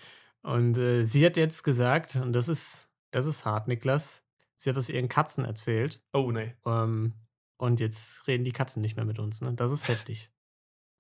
[0.45, 4.23] Und äh, sie hat jetzt gesagt, und das ist, das ist hart, Niklas,
[4.55, 6.03] sie hat das ihren Katzen erzählt.
[6.13, 6.53] Oh, nee.
[6.67, 7.13] Ähm,
[7.57, 9.55] und jetzt reden die Katzen nicht mehr mit uns, ne?
[9.55, 10.31] Das ist heftig.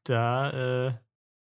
[0.03, 0.93] Da, äh,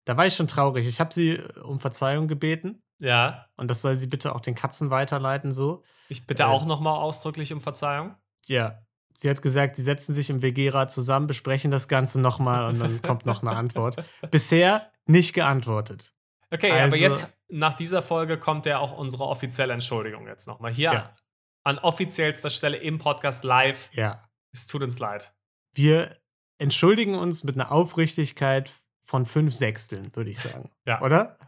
[0.04, 0.86] da war ich schon traurig.
[0.86, 2.82] Ich habe sie äh, um Verzeihung gebeten.
[2.98, 3.46] Ja.
[3.56, 5.82] Und das soll sie bitte auch den Katzen weiterleiten, so.
[6.10, 8.16] Ich bitte äh, auch nochmal ausdrücklich um Verzeihung.
[8.44, 8.82] Ja.
[9.14, 13.00] Sie hat gesagt, sie setzen sich im WG-Rat zusammen, besprechen das Ganze nochmal und dann
[13.00, 14.04] kommt noch eine Antwort.
[14.30, 16.14] Bisher nicht geantwortet.
[16.50, 20.72] Okay, also, aber jetzt nach dieser Folge kommt ja auch unsere offizielle Entschuldigung jetzt nochmal.
[20.72, 21.16] Hier ja.
[21.64, 23.90] an offiziellster Stelle im Podcast live.
[23.92, 24.28] Ja.
[24.52, 25.34] Es tut uns leid.
[25.72, 26.16] Wir
[26.58, 30.70] entschuldigen uns mit einer Aufrichtigkeit von fünf Sechsteln, würde ich sagen.
[30.86, 31.00] Ja.
[31.02, 31.38] Oder?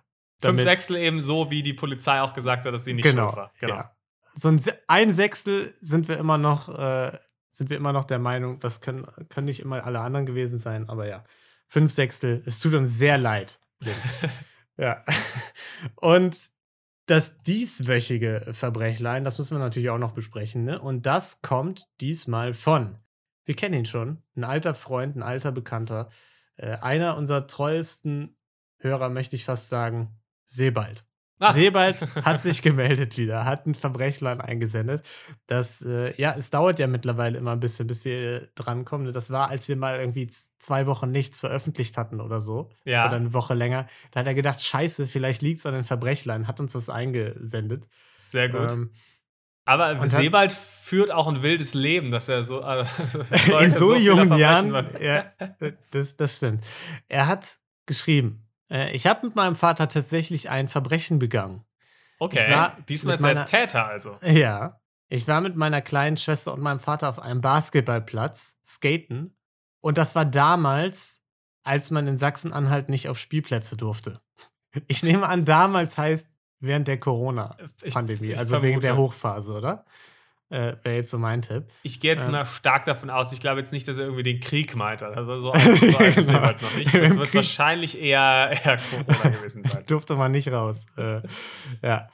[0.41, 3.37] Fünf Sechstel eben so, wie die Polizei auch gesagt hat, dass sie nicht genau, schuld
[3.37, 3.53] war.
[3.61, 3.75] Genau.
[3.75, 3.97] Ja.
[4.35, 7.19] So ein, ein Sechstel sind wir immer noch, äh,
[7.51, 10.89] sind wir immer noch der Meinung, das können, können nicht immer alle anderen gewesen sein,
[10.89, 11.25] aber ja.
[11.67, 13.61] Fünf Sechstel, es tut uns sehr leid.
[14.81, 15.05] ja.
[15.97, 16.51] Und
[17.07, 20.81] das dieswöchige Verbrechlein, das müssen wir natürlich auch noch besprechen, ne?
[20.81, 22.97] Und das kommt diesmal von,
[23.45, 26.09] wir kennen ihn schon, ein alter Freund, ein alter Bekannter,
[26.57, 28.37] äh, einer unserer treuesten
[28.79, 31.05] Hörer, möchte ich fast sagen, Sebald.
[31.41, 31.55] Ah.
[31.55, 35.03] Sebald hat sich gemeldet wieder, hat ein Verbrechlein eingesendet.
[35.47, 39.11] Das, äh, ja, es dauert ja mittlerweile immer ein bisschen, bis wir drankommen.
[39.13, 40.29] Das war, als wir mal irgendwie
[40.59, 42.71] zwei Wochen nichts veröffentlicht hatten oder so.
[42.85, 43.07] Ja.
[43.07, 43.89] Oder eine Woche länger.
[44.13, 47.89] Da hat er gedacht, scheiße, vielleicht liegt es an den Verbrechlein, hat uns das eingesendet.
[48.19, 48.73] Sehr gut.
[48.73, 48.91] Ähm,
[49.65, 52.61] aber Sebald führt auch ein wildes Leben, dass er so.
[52.71, 52.85] Äh,
[53.65, 54.87] in so, so jungen Jahren.
[55.01, 55.33] Ja,
[55.91, 56.65] das, das stimmt.
[57.09, 61.65] Er hat geschrieben, äh, ich habe mit meinem Vater tatsächlich ein Verbrechen begangen.
[62.19, 64.19] Okay, diesmal ist er Täter also.
[64.23, 64.81] Ja.
[65.13, 69.37] Ich war mit meiner kleinen Schwester und meinem Vater auf einem Basketballplatz skaten.
[69.81, 71.25] Und das war damals,
[71.65, 74.21] als man in Sachsen-Anhalt nicht auf Spielplätze durfte.
[74.87, 76.29] Ich nehme an, damals heißt
[76.61, 78.63] während der Corona-Pandemie, also vermute.
[78.63, 79.85] wegen der Hochphase, oder?
[80.51, 81.69] Äh, Wäre jetzt so mein Tipp.
[81.85, 83.33] Ich gehe jetzt äh, mal stark davon aus.
[83.33, 85.01] Ich glaube jetzt nicht, dass er irgendwie den Krieg meint.
[85.01, 85.53] Also so so
[85.99, 86.93] alt ist er halt noch nicht.
[86.93, 89.85] Es wird Krieg wahrscheinlich eher, eher Corona gewesen sein.
[89.87, 90.87] Durfte man nicht raus.
[90.97, 91.23] Äh,
[91.83, 92.09] ja.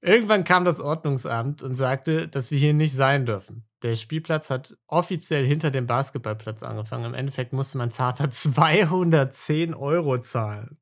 [0.00, 3.68] Irgendwann kam das Ordnungsamt und sagte, dass wir hier nicht sein dürfen.
[3.82, 7.04] Der Spielplatz hat offiziell hinter dem Basketballplatz angefangen.
[7.04, 10.78] Im Endeffekt musste mein Vater 210 Euro zahlen.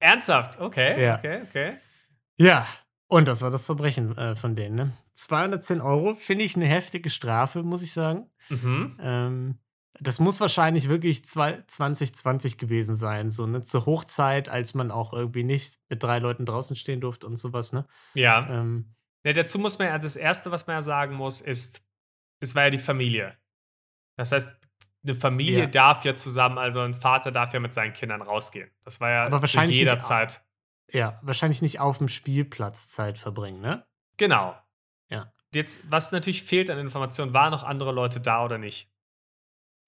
[0.00, 0.60] Ernsthaft?
[0.60, 1.16] Okay, ja.
[1.16, 1.76] okay, okay.
[2.36, 2.66] Ja,
[3.14, 4.74] und das war das Verbrechen äh, von denen.
[4.74, 4.92] Ne?
[5.12, 8.28] 210 Euro finde ich eine heftige Strafe, muss ich sagen.
[8.48, 8.98] Mhm.
[9.00, 9.58] Ähm,
[10.00, 15.44] das muss wahrscheinlich wirklich 2020 gewesen sein, so ne, zur Hochzeit, als man auch irgendwie
[15.44, 17.86] nicht mit drei Leuten draußen stehen durfte und sowas, ne?
[18.14, 18.48] Ja.
[18.50, 21.84] Ähm, ja dazu muss man ja, das Erste, was man ja sagen muss, ist,
[22.40, 23.38] es war ja die Familie.
[24.16, 24.56] Das heißt,
[25.04, 25.66] eine Familie ja.
[25.66, 28.72] darf ja zusammen, also ein Vater darf ja mit seinen Kindern rausgehen.
[28.82, 30.43] Das war ja Aber wahrscheinlich zu jeder Zeit.
[30.90, 33.86] Ja, wahrscheinlich nicht auf dem Spielplatz Zeit verbringen, ne?
[34.16, 34.56] Genau.
[35.08, 35.32] Ja.
[35.52, 38.90] Jetzt, was natürlich fehlt an Informationen, waren noch andere Leute da oder nicht?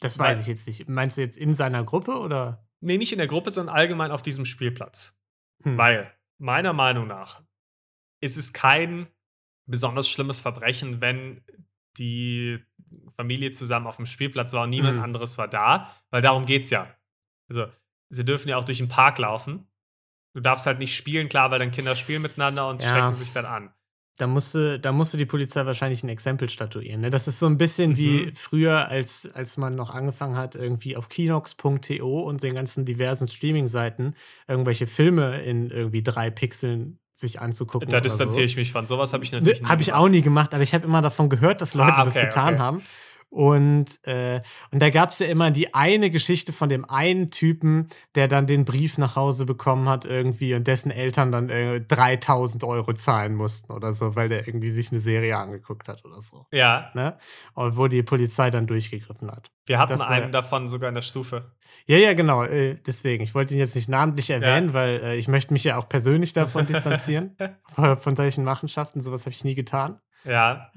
[0.01, 0.89] Das weiß Weil, ich jetzt nicht.
[0.89, 2.67] Meinst du jetzt in seiner Gruppe oder?
[2.81, 5.19] Nee, nicht in der Gruppe, sondern allgemein auf diesem Spielplatz.
[5.63, 5.79] Hm.
[5.79, 7.43] Weil, meiner Meinung nach,
[8.21, 9.09] ist es kein
[9.67, 11.43] besonders schlimmes Verbrechen, wenn
[11.99, 12.63] die
[13.17, 15.05] Familie zusammen auf dem Spielplatz war und niemand hm.
[15.05, 16.95] anderes war da, weil darum geht's ja.
[17.49, 17.67] Also,
[18.09, 19.67] sie dürfen ja auch durch den Park laufen
[20.37, 22.91] Du darfst halt nicht spielen, klar, weil dann Kinder spielen miteinander und ja.
[22.91, 23.71] strecken sich dann an.
[24.19, 27.01] Da musste, da musste die Polizei wahrscheinlich ein Exempel statuieren.
[27.01, 27.09] Ne?
[27.09, 27.97] Das ist so ein bisschen mhm.
[27.97, 33.29] wie früher, als, als man noch angefangen hat, irgendwie auf kinox.to und den ganzen diversen
[33.29, 34.15] Streaming-Seiten
[34.47, 37.89] irgendwelche Filme in irgendwie drei Pixeln sich anzugucken.
[37.89, 38.51] Da distanziere so.
[38.51, 38.87] ich mich von.
[38.87, 41.31] Sowas habe ich natürlich nie Habe ich auch nie gemacht, aber ich habe immer davon
[41.31, 42.63] gehört, dass Leute ah, okay, das getan okay.
[42.63, 42.83] haben.
[43.37, 47.89] Und, äh, und da gab es ja immer die eine Geschichte von dem einen Typen,
[48.15, 52.65] der dann den Brief nach Hause bekommen hat irgendwie und dessen Eltern dann äh, 3000
[52.65, 56.47] Euro zahlen mussten oder so, weil der irgendwie sich eine Serie angeguckt hat oder so.
[56.51, 56.91] Ja.
[56.95, 57.19] Ne?
[57.53, 59.51] Und wo die Polizei dann durchgegriffen hat.
[59.67, 61.53] Wir hatten das, einen davon sogar in der Stufe.
[61.85, 62.43] Ja, ja, genau.
[62.43, 63.23] Äh, deswegen.
[63.23, 64.73] Ich wollte ihn jetzt nicht namentlich erwähnen, ja.
[64.73, 67.37] weil äh, ich möchte mich ja auch persönlich davon distanzieren.
[68.01, 69.03] von solchen Machenschaften.
[69.03, 70.01] Sowas habe ich nie getan.
[70.25, 70.71] Ja.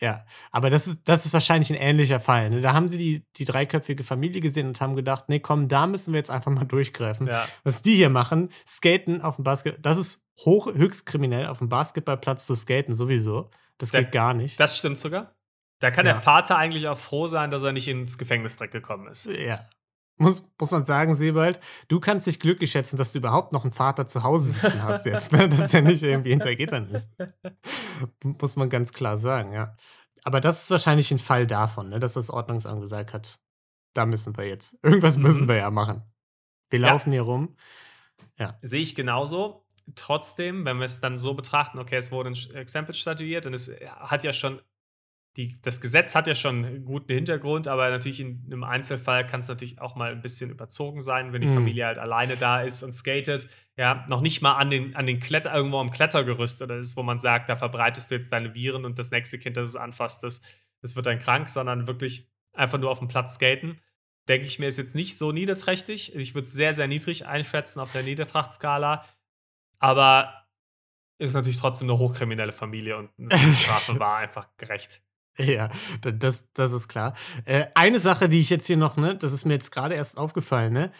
[0.00, 2.50] Ja, aber das ist, das ist wahrscheinlich ein ähnlicher Fall.
[2.50, 2.60] Ne?
[2.60, 6.12] Da haben sie die, die dreiköpfige Familie gesehen und haben gedacht, nee, komm, da müssen
[6.12, 7.28] wir jetzt einfach mal durchgreifen.
[7.28, 7.46] Ja.
[7.62, 11.68] Was die hier machen, skaten auf dem Basketball, das ist hoch, höchst kriminell, auf dem
[11.68, 13.50] Basketballplatz zu skaten sowieso.
[13.78, 14.58] Das da, geht gar nicht.
[14.58, 15.34] Das stimmt sogar.
[15.80, 16.12] Da kann ja.
[16.12, 19.26] der Vater eigentlich auch froh sein, dass er nicht ins Gefängnis direkt gekommen ist.
[19.26, 19.68] Ja.
[20.16, 21.58] Muss, muss man sagen, Sebald,
[21.88, 25.06] du kannst dich glücklich schätzen, dass du überhaupt noch einen Vater zu Hause sitzen hast
[25.06, 25.48] jetzt, ne?
[25.48, 27.10] dass der nicht irgendwie hinter Gittern ist.
[28.22, 29.76] muss man ganz klar sagen, ja.
[30.22, 31.98] Aber das ist wahrscheinlich ein Fall davon, ne?
[31.98, 33.38] dass das Ordnungsamt gesagt hat,
[33.92, 35.48] da müssen wir jetzt, irgendwas müssen mhm.
[35.48, 36.04] wir ja machen.
[36.70, 37.16] Wir laufen ja.
[37.16, 37.56] hier rum.
[38.38, 38.58] Ja.
[38.62, 39.66] Sehe ich genauso.
[39.96, 43.68] Trotzdem, wenn wir es dann so betrachten, okay, es wurde ein Exempel statuiert und es
[43.98, 44.60] hat ja schon
[45.36, 49.40] die, das Gesetz hat ja schon einen guten Hintergrund, aber natürlich in einem Einzelfall kann
[49.40, 51.54] es natürlich auch mal ein bisschen überzogen sein, wenn die mhm.
[51.54, 53.48] Familie halt alleine da ist und skatet.
[53.76, 57.02] Ja, noch nicht mal an den, an den Kletter, irgendwo am Klettergerüst oder ist, wo
[57.02, 60.22] man sagt, da verbreitest du jetzt deine Viren und das nächste Kind, das es anfasst,
[60.22, 60.40] das,
[60.80, 63.80] das wird dann krank, sondern wirklich einfach nur auf dem Platz skaten.
[64.28, 66.14] Denke ich mir, ist jetzt nicht so niederträchtig.
[66.14, 69.04] Ich würde es sehr, sehr niedrig einschätzen auf der Niedertrachtskala.
[69.80, 70.44] Aber
[71.18, 75.02] ist natürlich trotzdem eine hochkriminelle Familie und die Strafe war einfach gerecht.
[75.38, 75.70] Ja,
[76.00, 77.14] das, das ist klar.
[77.44, 80.16] Äh, eine Sache, die ich jetzt hier noch, ne, das ist mir jetzt gerade erst
[80.16, 80.92] aufgefallen, ne?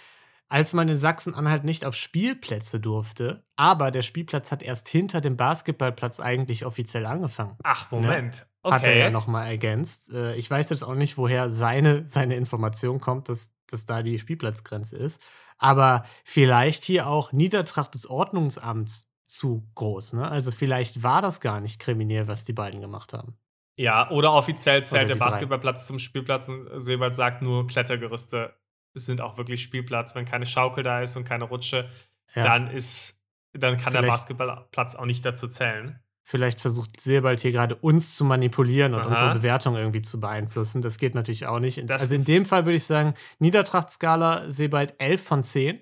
[0.49, 5.37] Als man in Sachsen-Anhalt nicht auf Spielplätze durfte, aber der Spielplatz hat erst hinter dem
[5.37, 7.57] Basketballplatz eigentlich offiziell angefangen.
[7.63, 8.01] Ach, ne?
[8.01, 8.37] Moment.
[8.37, 8.47] Ne?
[8.63, 8.75] Okay.
[8.75, 10.13] Hat er ja nochmal ergänzt.
[10.13, 14.19] Äh, ich weiß jetzt auch nicht, woher seine, seine Information kommt, dass, dass da die
[14.19, 15.21] Spielplatzgrenze ist.
[15.59, 20.15] Aber vielleicht hier auch Niedertracht des Ordnungsamts zu groß.
[20.15, 20.29] Ne?
[20.29, 23.37] Also vielleicht war das gar nicht kriminell, was die beiden gemacht haben.
[23.77, 25.87] Ja, oder offiziell zählt oder der Basketballplatz drei.
[25.89, 28.55] zum Spielplatz und Sebald sagt nur, Klettergerüste
[28.95, 30.15] sind auch wirklich Spielplatz.
[30.15, 31.89] Wenn keine Schaukel da ist und keine Rutsche,
[32.35, 32.45] ja.
[32.45, 33.21] dann ist,
[33.53, 35.99] dann kann Vielleicht der Basketballplatz auch nicht dazu zählen.
[36.27, 39.09] Vielleicht versucht Sebald hier gerade uns zu manipulieren und Aha.
[39.09, 40.81] unsere Bewertung irgendwie zu beeinflussen.
[40.81, 41.79] Das geht natürlich auch nicht.
[41.91, 45.81] Das also in dem Fall würde ich sagen, Niedertrachtskala Sebald 11 von 10.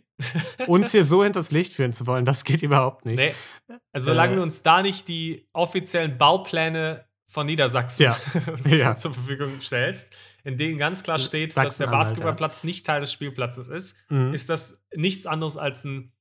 [0.67, 3.19] uns hier so hinters Licht führen zu wollen, das geht überhaupt nicht.
[3.19, 3.35] Nee.
[3.93, 8.17] Also solange äh, du uns da nicht die offiziellen Baupläne von Niedersachsen ja.
[8.67, 8.95] ja.
[8.97, 10.15] zur Verfügung stellst,
[10.45, 14.35] in denen ganz klar steht, dass der Basketballplatz nicht Teil des Spielplatzes ist, mhm.
[14.35, 16.13] ist das nichts anderes als ein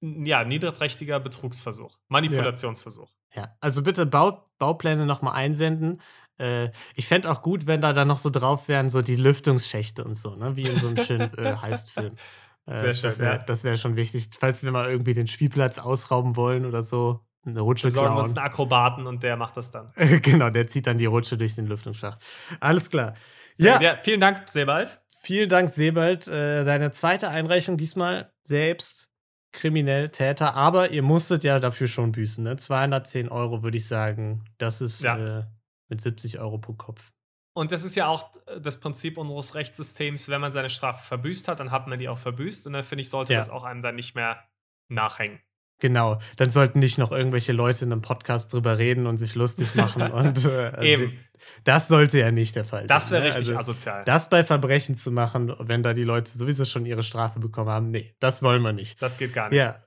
[0.00, 3.10] ja, niederträchtiger Betrugsversuch, Manipulationsversuch.
[3.34, 3.56] Ja, ja.
[3.60, 6.00] also bitte Bau, Baupläne nochmal einsenden.
[6.38, 10.02] Äh, ich fände auch gut, wenn da dann noch so drauf wären, so die Lüftungsschächte
[10.02, 10.56] und so, ne?
[10.56, 12.16] wie in so einem schönen äh, Heistfilm.
[12.64, 13.02] Äh, Sehr schön.
[13.02, 13.64] Das wäre ja.
[13.64, 17.86] wär schon wichtig, falls wir mal irgendwie den Spielplatz ausrauben wollen oder so eine Rutsche
[17.86, 18.18] Besorgen klauen.
[18.18, 19.92] wir uns einen Akrobaten und der macht das dann.
[20.22, 22.22] genau, der zieht dann die Rutsche durch den Lüftungsschacht.
[22.60, 23.14] Alles klar.
[23.56, 23.80] Ja.
[23.80, 23.96] ja.
[24.02, 25.00] Vielen Dank, Sebald.
[25.20, 26.28] Vielen Dank, Sebald.
[26.28, 29.10] Äh, deine zweite Einreichung diesmal selbst
[29.52, 32.44] kriminell Täter, aber ihr musstet ja dafür schon büßen.
[32.44, 32.56] Ne?
[32.56, 34.44] 210 Euro würde ich sagen.
[34.58, 35.40] Das ist ja.
[35.40, 35.44] äh,
[35.88, 37.12] mit 70 Euro pro Kopf.
[37.56, 40.28] Und das ist ja auch das Prinzip unseres Rechtssystems.
[40.28, 42.66] Wenn man seine Strafe verbüßt hat, dann hat man die auch verbüßt.
[42.66, 43.38] Und dann finde ich, sollte ja.
[43.38, 44.44] das auch einem dann nicht mehr
[44.88, 45.38] nachhängen.
[45.84, 49.74] Genau, dann sollten nicht noch irgendwelche Leute in einem Podcast drüber reden und sich lustig
[49.74, 50.00] machen.
[50.12, 51.18] und, äh, Eben.
[51.64, 52.88] Das sollte ja nicht der Fall sein.
[52.88, 53.28] Das wäre ne?
[53.28, 54.02] richtig also, asozial.
[54.06, 57.88] Das bei Verbrechen zu machen, wenn da die Leute sowieso schon ihre Strafe bekommen haben,
[57.88, 59.02] nee, das wollen wir nicht.
[59.02, 59.58] Das geht gar nicht.
[59.58, 59.84] Ja.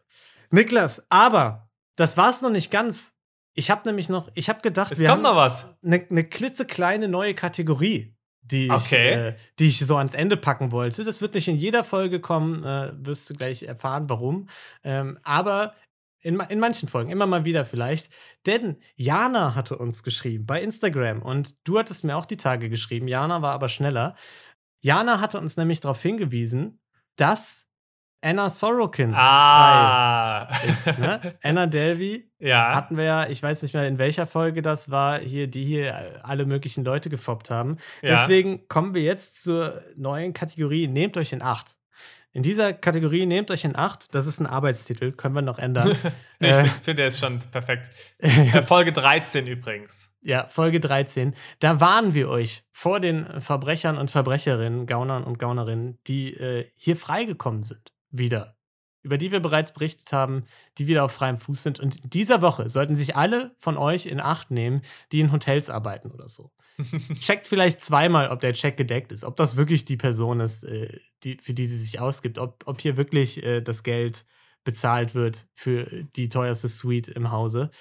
[0.51, 3.15] Niklas, aber das war es noch nicht ganz.
[3.55, 5.79] Ich habe nämlich noch, ich habe gedacht, es wir kommt noch was.
[5.83, 8.15] Eine ne klitzekleine neue Kategorie,
[8.51, 11.03] die ich, äh, die ich so ans Ende packen wollte.
[11.03, 14.47] Das wird nicht in jeder Folge kommen, äh, wirst du gleich erfahren, warum.
[14.83, 15.73] Ähm, aber
[16.27, 18.09] in, in manchen Folgen, immer mal wieder vielleicht.
[18.45, 23.07] Denn Jana hatte uns geschrieben bei Instagram und du hattest mir auch die Tage geschrieben.
[23.07, 24.15] Jana war aber schneller.
[24.81, 26.81] Jana hatte uns nämlich darauf hingewiesen,
[27.15, 27.69] dass
[28.19, 30.49] Anna Sorokin ah.
[30.67, 30.99] ist.
[30.99, 31.37] Ne?
[31.43, 32.75] Anna Delvey ja.
[32.75, 36.19] hatten wir ja, ich weiß nicht mehr, in welcher Folge das war, hier, die hier
[36.23, 37.77] alle möglichen Leute gefoppt haben.
[38.01, 38.09] Ja.
[38.09, 41.77] Deswegen kommen wir jetzt zur neuen Kategorie Nehmt euch in Acht.
[42.33, 45.95] In dieser Kategorie nehmt euch in Acht, das ist ein Arbeitstitel, können wir noch ändern.
[46.39, 47.89] nee, äh, ich finde, der ist schon perfekt.
[48.19, 50.15] Äh, Folge 13 übrigens.
[50.21, 51.33] Ja, Folge 13.
[51.59, 56.95] Da warnen wir euch vor den Verbrechern und Verbrecherinnen, Gaunern und Gaunerinnen, die äh, hier
[56.95, 57.93] freigekommen sind.
[58.09, 58.57] Wieder.
[59.01, 60.45] Über die wir bereits berichtet haben,
[60.77, 61.79] die wieder auf freiem Fuß sind.
[61.79, 65.69] Und in dieser Woche sollten sich alle von euch in Acht nehmen, die in Hotels
[65.69, 66.51] arbeiten oder so.
[67.19, 70.99] Checkt vielleicht zweimal, ob der Check gedeckt ist, ob das wirklich die Person ist, äh,
[71.23, 74.25] die, für die sie sich ausgibt, ob, ob hier wirklich äh, das Geld
[74.63, 77.71] bezahlt wird für die teuerste Suite im Hause.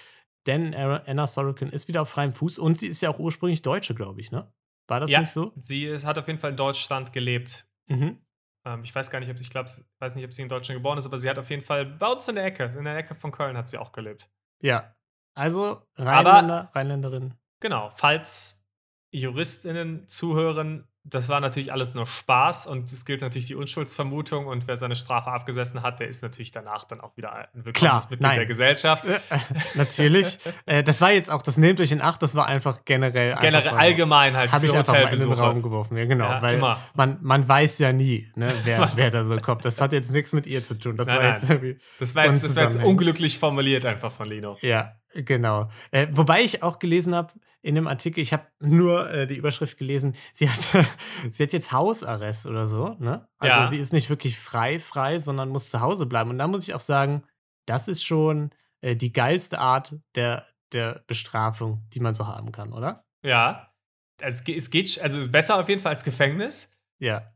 [0.47, 3.93] Denn Anna Sorokin ist wieder auf freiem Fuß und sie ist ja auch ursprünglich Deutsche,
[3.93, 4.51] glaube ich, ne?
[4.87, 5.51] War das ja, nicht so?
[5.61, 7.67] Sie ist, hat auf jeden Fall in Deutschland gelebt.
[7.87, 8.21] Mhm.
[8.65, 9.69] Ähm, ich weiß gar nicht, ob ich glaube,
[9.99, 12.07] weiß nicht, ob sie in Deutschland geboren ist, aber sie hat auf jeden Fall bei
[12.07, 14.29] uns in der Ecke, in der Ecke von Köln hat sie auch gelebt.
[14.61, 14.95] Ja.
[15.35, 17.33] Also Rheinländer, aber, Rheinländerin.
[17.59, 18.66] Genau, falls
[19.11, 24.67] JuristInnen zuhören, das war natürlich alles nur Spaß und es gilt natürlich die Unschuldsvermutung und
[24.67, 28.31] wer seine Strafe abgesessen hat, der ist natürlich danach dann auch wieder ein willkommenes Mitglied
[28.35, 29.05] der Gesellschaft.
[29.05, 29.19] Äh,
[29.75, 30.37] natürlich.
[30.65, 33.35] äh, das war jetzt auch, das nehmt euch in Acht, das war einfach generell.
[33.39, 35.97] Generell einfach allgemein halt für ich einfach mal in den Raum geworfen.
[35.97, 36.25] Ja, genau.
[36.25, 36.79] Ja, weil immer.
[36.93, 39.63] Man, man weiß ja nie, ne, wer, wer da so kommt.
[39.63, 40.97] Das hat jetzt nichts mit ihr zu tun.
[40.97, 41.79] Das nein, war jetzt irgendwie.
[41.99, 44.57] Das war jetzt, das war jetzt unglücklich formuliert einfach von Lino.
[44.61, 45.69] Ja, Genau.
[45.89, 47.33] Äh, wobei ich auch gelesen habe
[47.67, 50.59] in dem Artikel, ich habe nur äh, die Überschrift gelesen, sie hat,
[51.31, 53.27] sie hat jetzt Hausarrest oder so, ne?
[53.39, 53.67] Also ja.
[53.67, 56.29] sie ist nicht wirklich frei, frei, sondern muss zu Hause bleiben.
[56.29, 57.23] Und da muss ich auch sagen,
[57.65, 62.71] das ist schon äh, die geilste Art der, der Bestrafung, die man so haben kann,
[62.71, 63.03] oder?
[63.21, 63.73] Ja.
[64.21, 66.71] Also, es geht, also besser auf jeden Fall als Gefängnis.
[66.99, 67.33] Ja.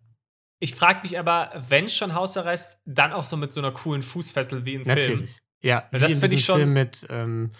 [0.60, 4.66] Ich frage mich aber, wenn schon Hausarrest, dann auch so mit so einer coolen Fußfessel
[4.66, 5.08] wie im Natürlich.
[5.08, 5.28] Film.
[5.62, 6.58] Ja, ja das finde ich schon.
[6.58, 7.52] Film mit, ähm,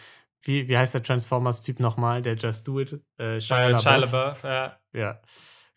[0.44, 3.00] wie, wie heißt der Transformers-Typ nochmal, der Just Do It?
[3.18, 4.44] Äh, Shia, Shia LaBeouf.
[4.44, 4.78] ja.
[4.94, 5.22] Ja,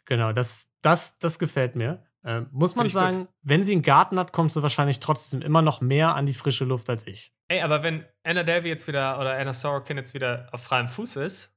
[0.06, 2.04] genau, das, das, das gefällt mir.
[2.24, 3.28] Ähm, muss man sagen, gut.
[3.42, 6.64] wenn sie einen Garten hat, kommt sie wahrscheinlich trotzdem immer noch mehr an die frische
[6.64, 7.34] Luft als ich.
[7.48, 11.16] Ey, aber wenn Anna Delvey jetzt wieder oder Anna Sorokin jetzt wieder auf freiem Fuß
[11.16, 11.54] ist,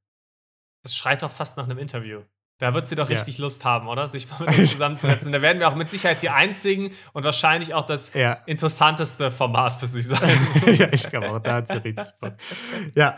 [0.83, 2.23] das schreit doch fast nach einem Interview.
[2.59, 3.15] Da wird sie doch ja.
[3.15, 4.07] richtig Lust haben, oder?
[4.07, 5.31] Sich mal mit uns zusammenzusetzen.
[5.31, 8.33] da werden wir auch mit Sicherheit die einzigen und wahrscheinlich auch das ja.
[8.45, 10.39] interessanteste Format für sich sein.
[10.77, 12.33] ja, ich glaube auch, da hat sie richtig Bock.
[12.95, 13.17] Ja.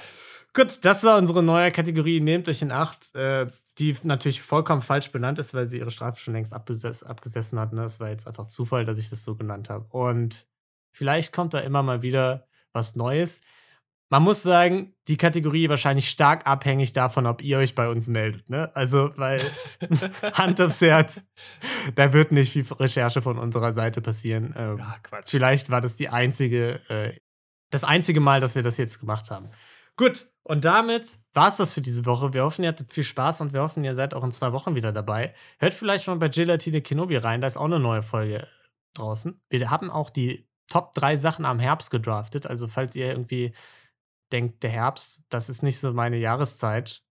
[0.54, 2.20] Gut, das war unsere neue Kategorie.
[2.20, 6.20] Nehmt euch in Acht, äh, die natürlich vollkommen falsch benannt ist, weil sie ihre Strafe
[6.20, 7.72] schon längst abgeses abgesessen hat.
[7.72, 7.82] Ne?
[7.84, 9.86] Das war jetzt einfach Zufall, dass ich das so genannt habe.
[9.90, 10.48] Und
[10.92, 13.42] vielleicht kommt da immer mal wieder was Neues.
[14.12, 18.50] Man muss sagen, die Kategorie wahrscheinlich stark abhängig davon, ob ihr euch bei uns meldet.
[18.50, 18.76] Ne?
[18.76, 19.40] Also, weil
[20.34, 21.24] Hand aufs Herz,
[21.94, 24.54] da wird nicht viel Recherche von unserer Seite passieren.
[24.58, 25.30] Ähm, ja, Quatsch.
[25.30, 27.20] Vielleicht war das die einzige, äh,
[27.70, 29.52] das einzige Mal, dass wir das jetzt gemacht haben.
[29.96, 32.34] Gut, und damit war es das für diese Woche.
[32.34, 34.74] Wir hoffen, ihr hattet viel Spaß und wir hoffen, ihr seid auch in zwei Wochen
[34.74, 35.36] wieder dabei.
[35.60, 38.48] Hört vielleicht mal bei Gelatine Kenobi rein, da ist auch eine neue Folge
[38.96, 39.40] draußen.
[39.50, 42.48] Wir haben auch die Top 3 Sachen am Herbst gedraftet.
[42.48, 43.54] Also, falls ihr irgendwie
[44.32, 47.04] denkt, der Herbst, das ist nicht so meine Jahreszeit.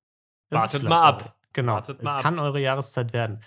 [0.50, 1.22] Wartet mal ab.
[1.22, 1.34] Eure.
[1.52, 1.74] Genau.
[1.74, 2.44] Wartet es kann ab.
[2.44, 3.42] eure Jahreszeit werden.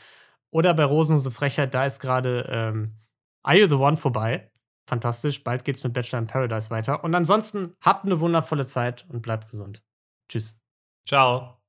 [0.50, 2.96] Oder bei Rosenlose Frechheit, da ist gerade ähm,
[3.44, 4.52] Are You the One vorbei.
[4.88, 5.44] Fantastisch.
[5.44, 7.04] Bald geht's mit Bachelor in Paradise weiter.
[7.04, 9.84] Und ansonsten habt eine wundervolle Zeit und bleibt gesund.
[10.28, 10.60] Tschüss.
[11.08, 11.61] Ciao.